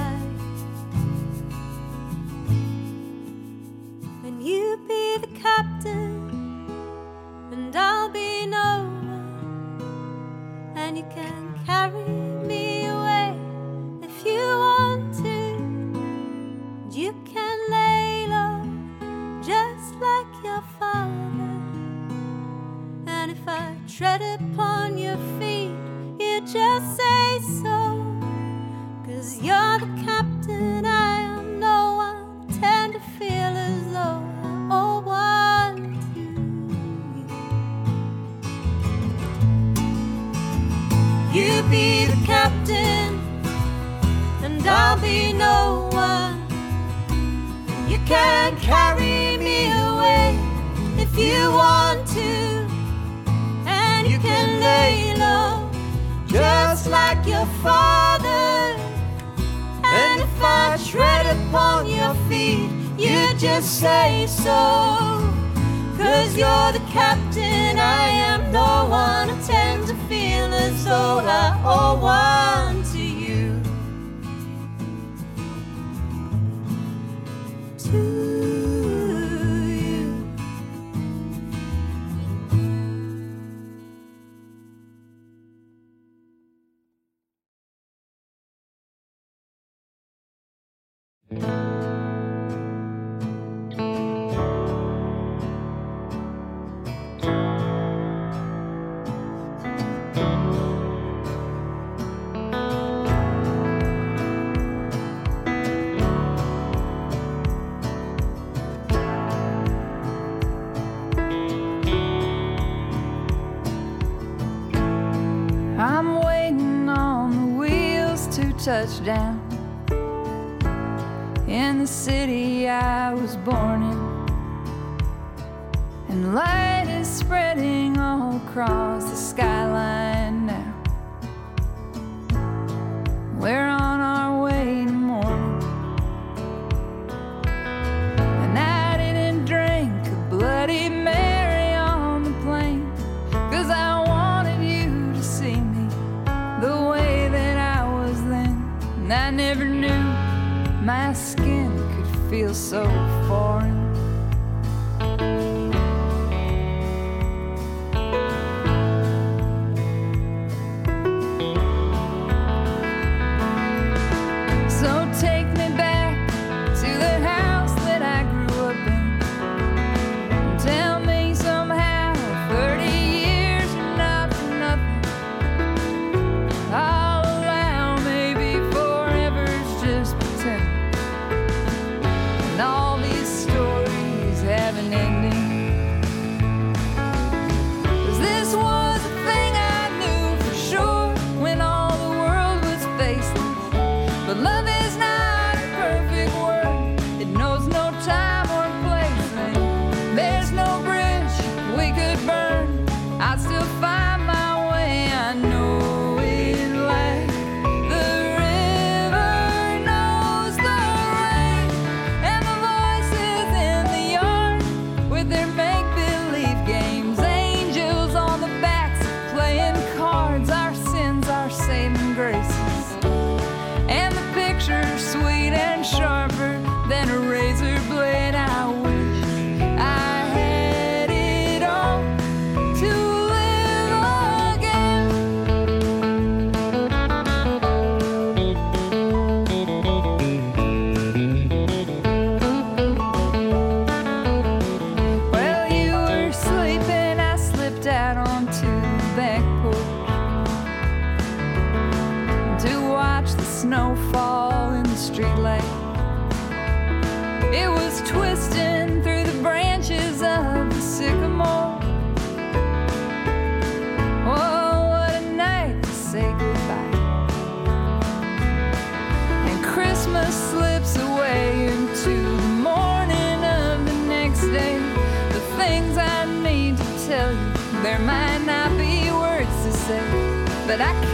[280.77, 281.06] But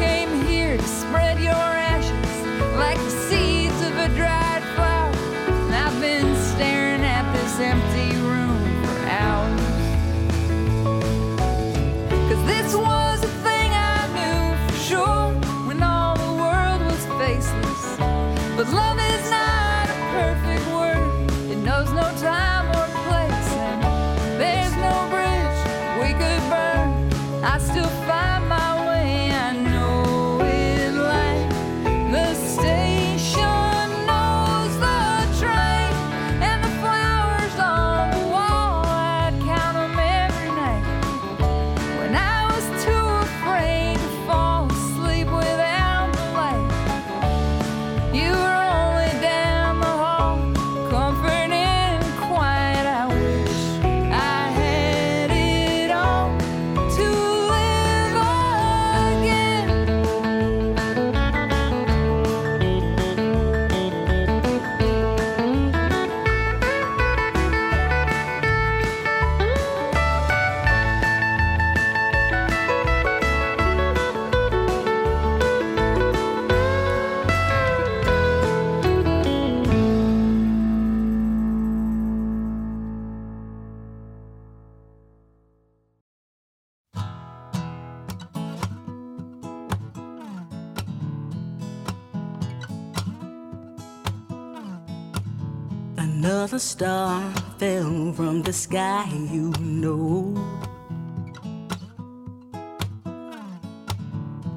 [96.73, 97.21] star
[97.59, 100.33] fell from the sky, you know.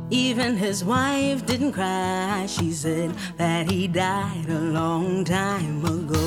[0.09, 2.47] Even his wife didn't cry.
[2.48, 6.24] She said that he died a long time ago.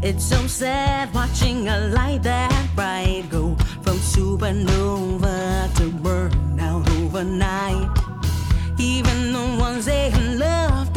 [0.00, 7.90] It's so sad watching a light that bright go from supernova to burn out overnight.
[8.78, 10.93] Even the ones they loved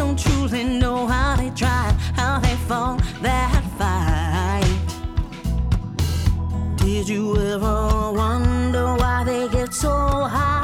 [0.54, 4.88] and know how they try, how they fought that fight.
[6.78, 10.57] Did you ever wonder why they get so high?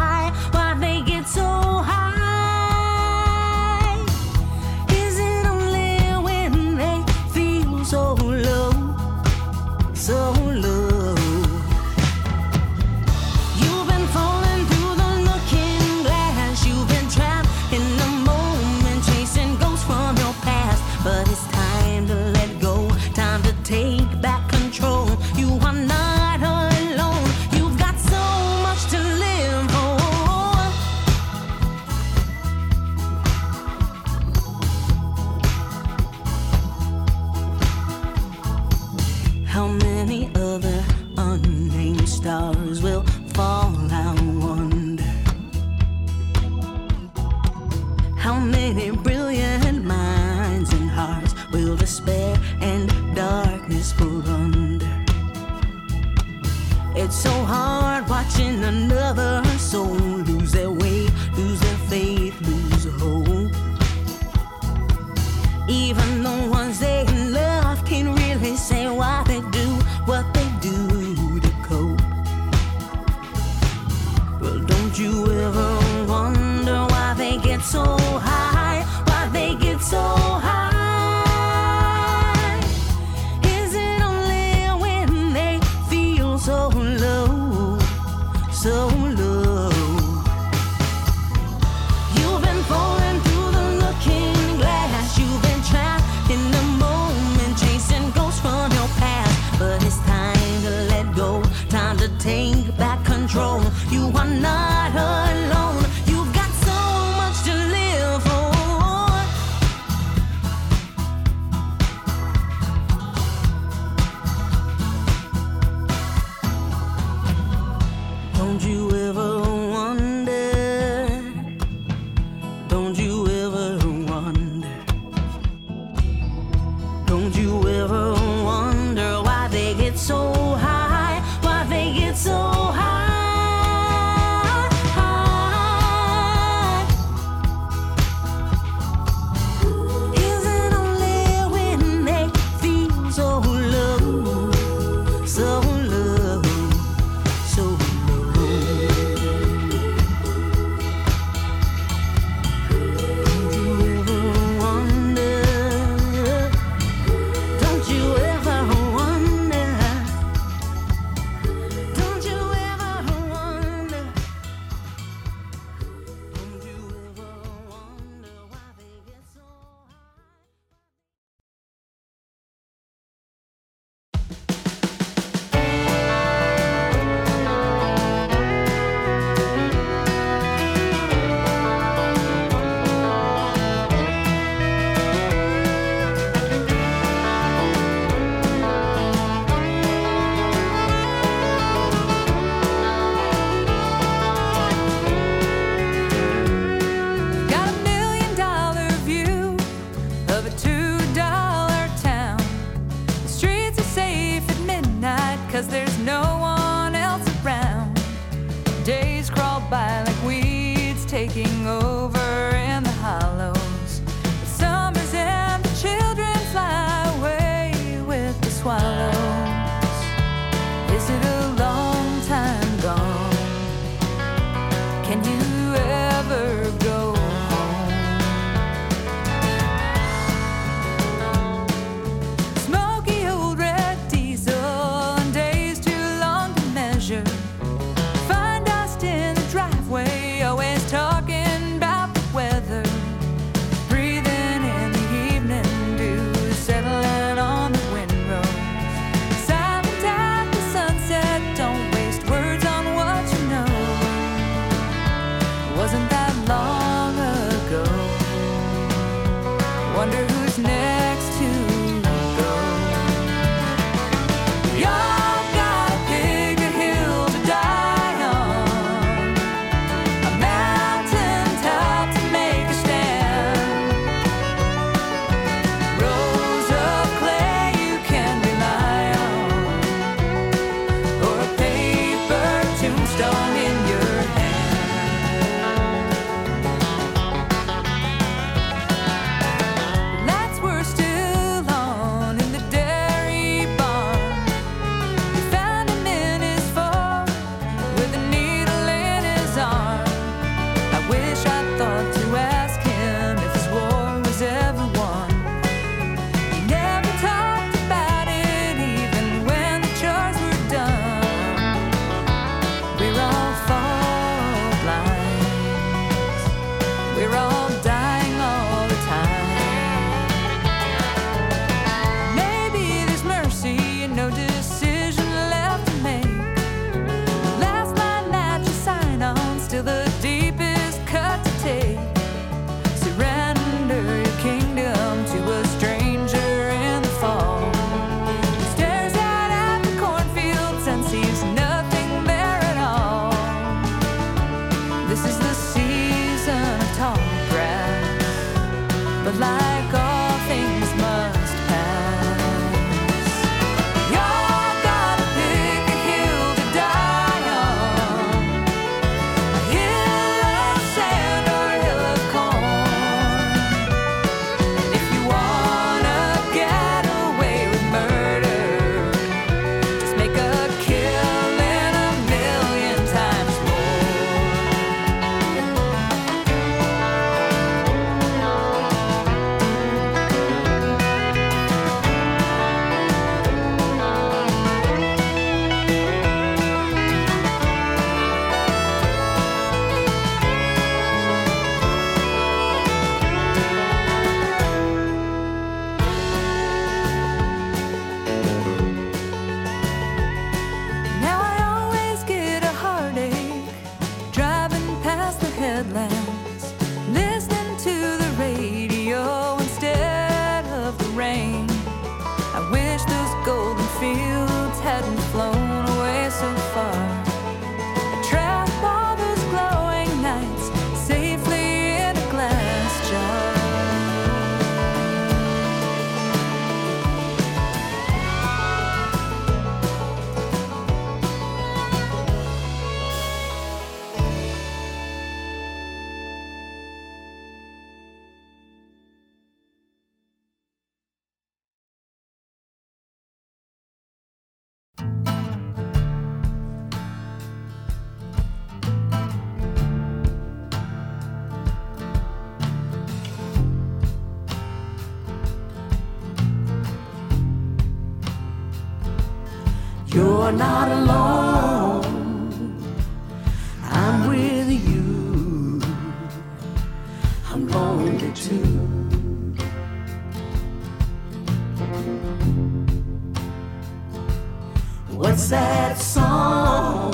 [475.10, 477.14] What's that song?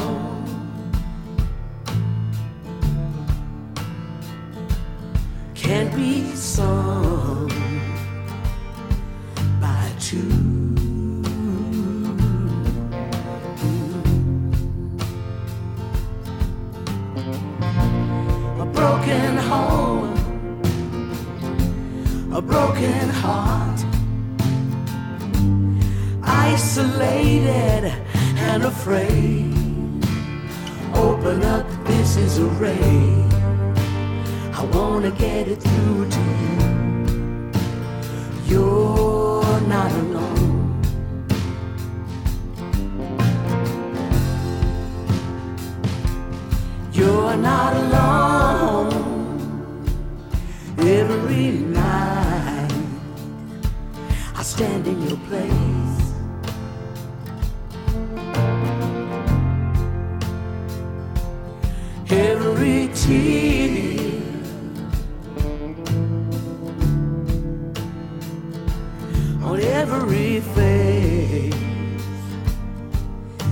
[5.54, 7.50] Can't be sung
[9.62, 10.18] by two.
[18.60, 20.14] A broken home,
[22.34, 23.79] a broken heart,
[26.60, 27.86] isolated
[28.50, 29.56] and afraid.
[30.94, 33.24] Open up, this is a ray.
[34.60, 36.58] I wanna get it through to you.
[38.52, 40.82] You're not alone.
[46.92, 48.92] You're not alone.
[50.78, 52.74] Every night
[54.36, 55.69] I stand in your place.
[63.10, 63.16] On
[69.60, 71.56] every face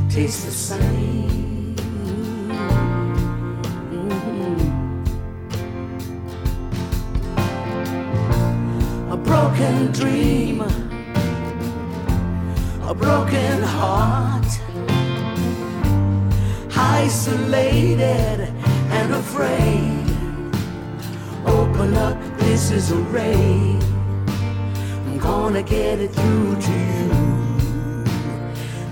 [0.09, 1.75] tastes the same.
[9.09, 10.61] A broken dream,
[12.83, 14.45] a broken heart,
[16.75, 18.36] isolated
[19.11, 20.05] afraid.
[21.45, 23.79] Open up, this is a ray.
[25.07, 27.09] I'm gonna get it through to you.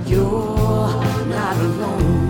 [0.05, 2.24] You're not alone.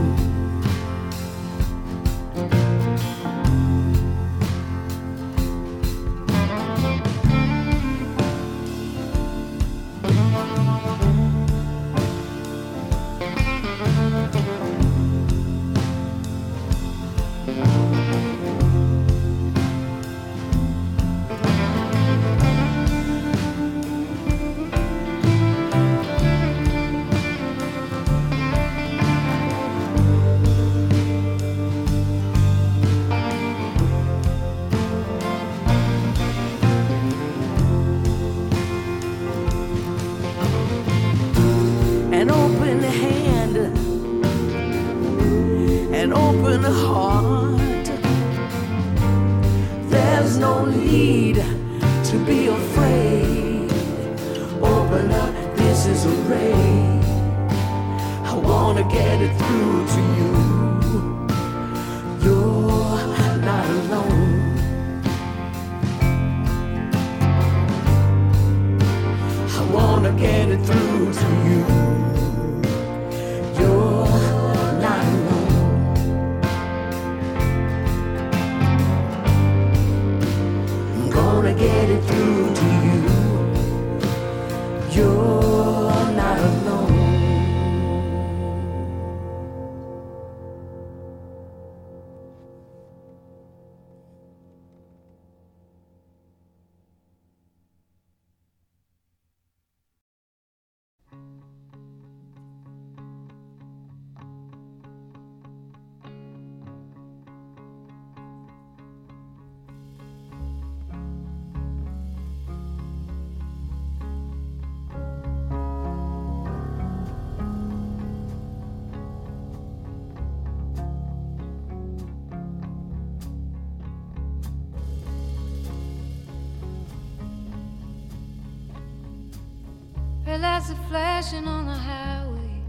[130.35, 132.61] Red lights are flashing on the highway.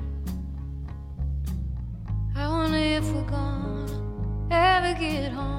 [2.37, 5.56] I wonder if we're gonna ever get home.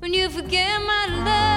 [0.00, 1.47] When you forget my love,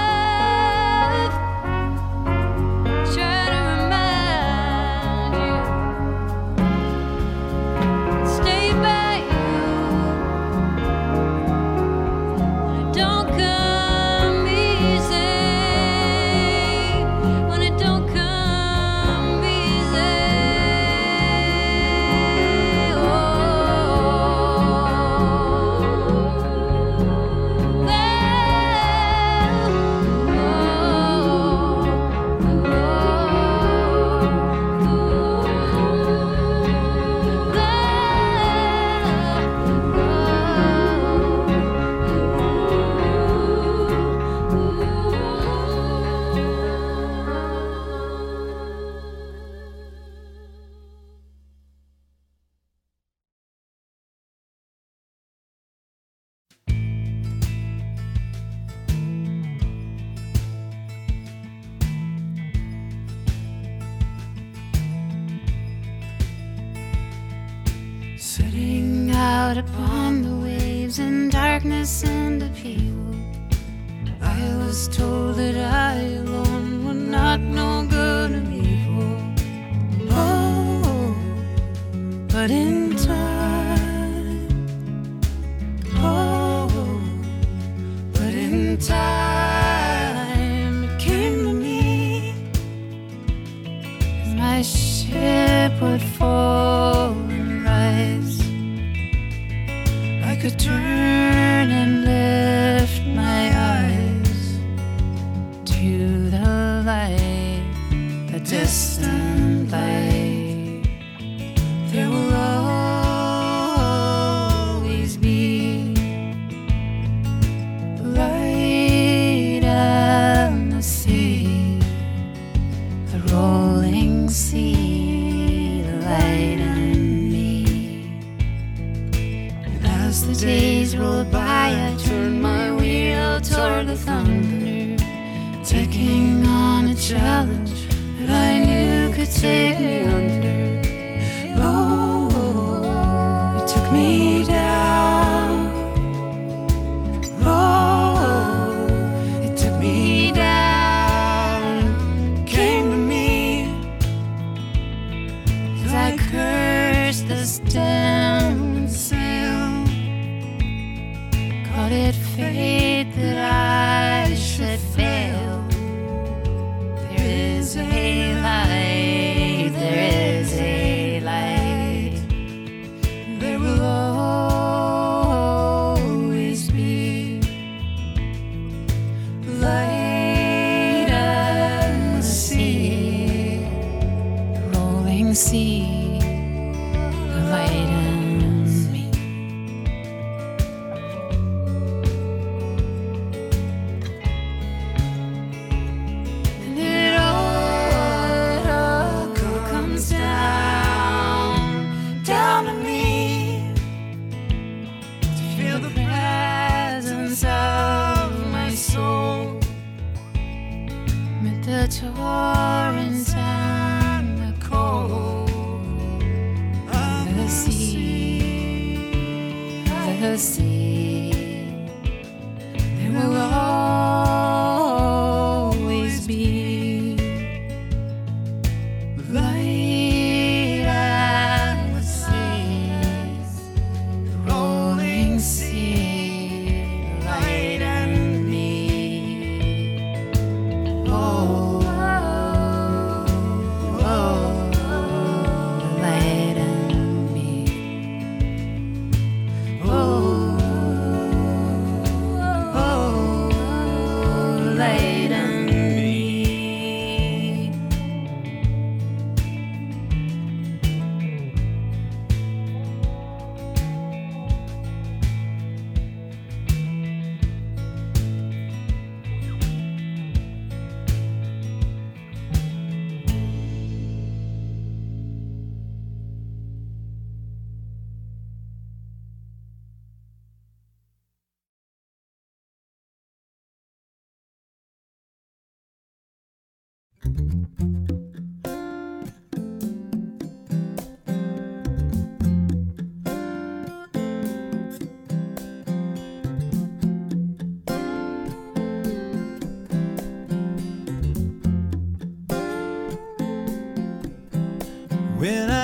[220.22, 220.81] sea, of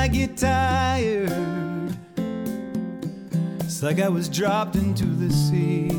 [0.08, 1.94] I get tired,
[3.60, 5.92] it's like I was dropped into the sea.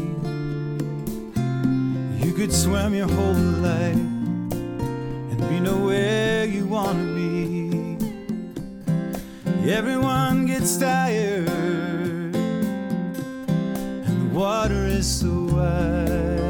[2.26, 7.98] You could swim your whole life and be nowhere you want to be.
[9.70, 11.50] Everyone gets tired,
[14.06, 16.40] and the water is so wide.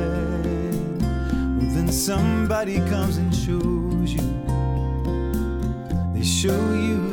[1.59, 4.23] Well, then somebody comes and shows you.
[6.15, 7.08] They show you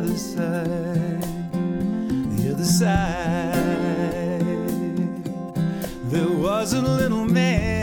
[0.00, 1.22] other side,
[1.52, 4.40] the other side.
[6.10, 7.79] There was a little man,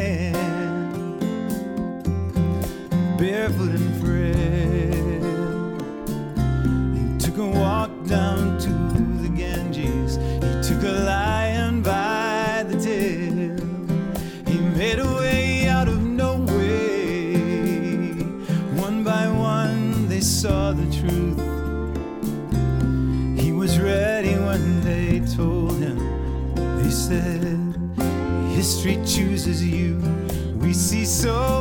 [30.87, 31.56] see so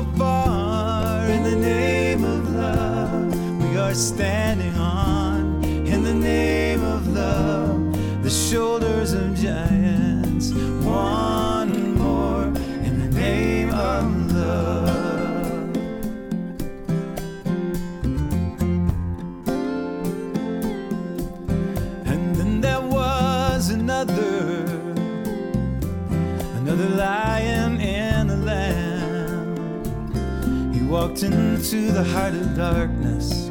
[31.36, 33.48] into the heart of darkness,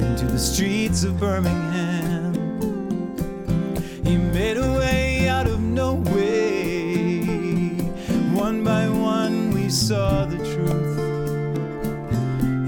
[0.00, 2.34] into the streets of Birmingham.
[4.04, 7.20] He made a way out of no way.
[8.32, 10.98] One by one, we saw the truth.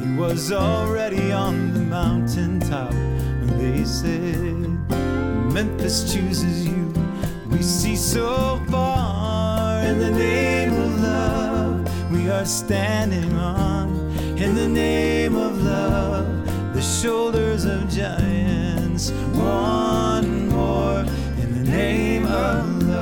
[0.02, 4.68] He was already on the mountaintop when they said,
[5.55, 6.93] Memphis chooses you.
[7.51, 12.12] We see so far in the name of love.
[12.12, 13.80] We are standing on
[14.41, 16.75] in the name of love.
[16.75, 19.11] The shoulders of giants.
[19.35, 21.01] One more
[21.43, 23.01] in the name of love.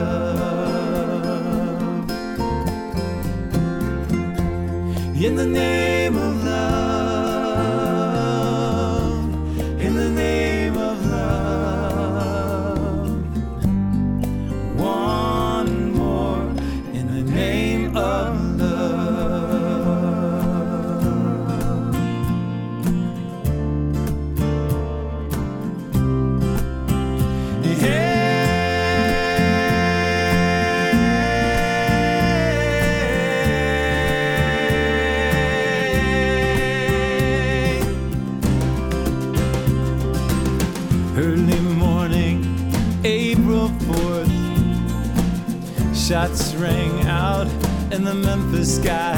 [5.23, 6.38] In the name of
[48.09, 49.18] the Memphis sky.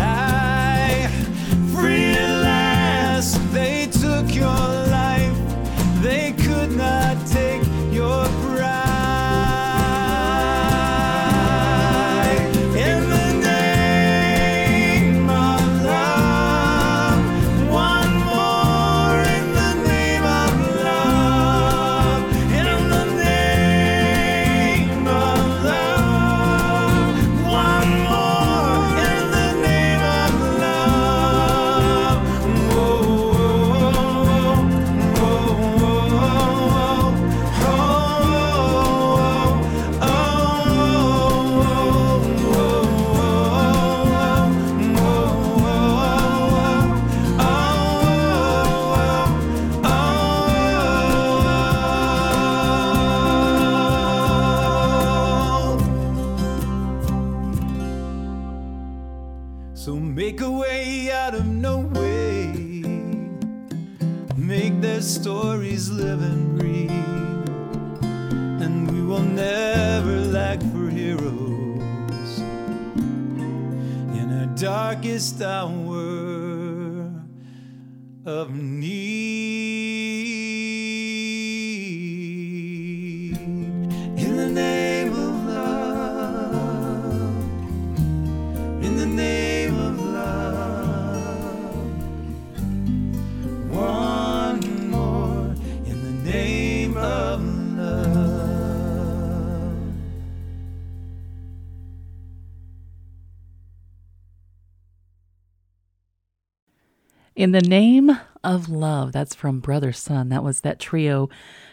[107.41, 108.11] In the Name
[108.45, 109.13] of Love.
[109.13, 110.29] That's from Brother Sun.
[110.29, 111.31] That was that trio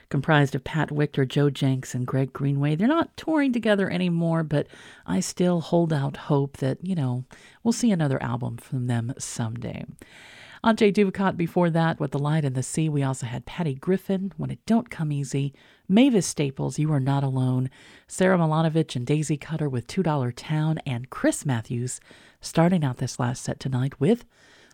[0.08, 2.76] comprised of Pat Wictor, Joe Jencks, and Greg Greenway.
[2.76, 4.68] They're not touring together anymore, but
[5.06, 7.26] I still hold out hope that, you know,
[7.64, 9.84] we'll see another album from them someday.
[10.64, 12.88] Ajay Duvakot before that with The Light in the Sea.
[12.88, 15.54] We also had Patty Griffin, When It Don't Come Easy,
[15.90, 17.70] Mavis Staples, You Are Not Alone,
[18.08, 22.00] Sara Milonovich and Daisycutter with $2 Town, and Chris Matthews
[22.40, 24.24] starting out this last set tonight with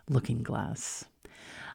[0.10, 1.06] Looking Glass.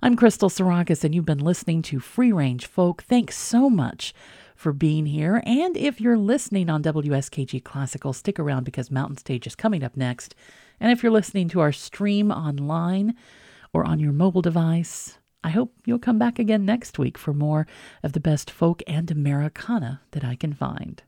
[0.02, 3.02] I'm Crystal Sarakas, and you've been listening to Free Range Folk.
[3.02, 4.14] Thanks so much
[4.54, 5.42] for being here.
[5.44, 9.96] And if you're listening on WSKG Classical, stick around because Mountain Stage is coming up
[9.96, 10.34] next.
[10.78, 13.14] And if you're listening to our stream online
[13.72, 17.66] or on your mobile device, I hope you'll come back again next week for more
[18.02, 21.02] of the best folk and Americana that I can find.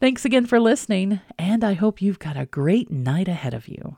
[0.00, 3.96] Thanks again for listening, and I hope you've got a great night ahead of you.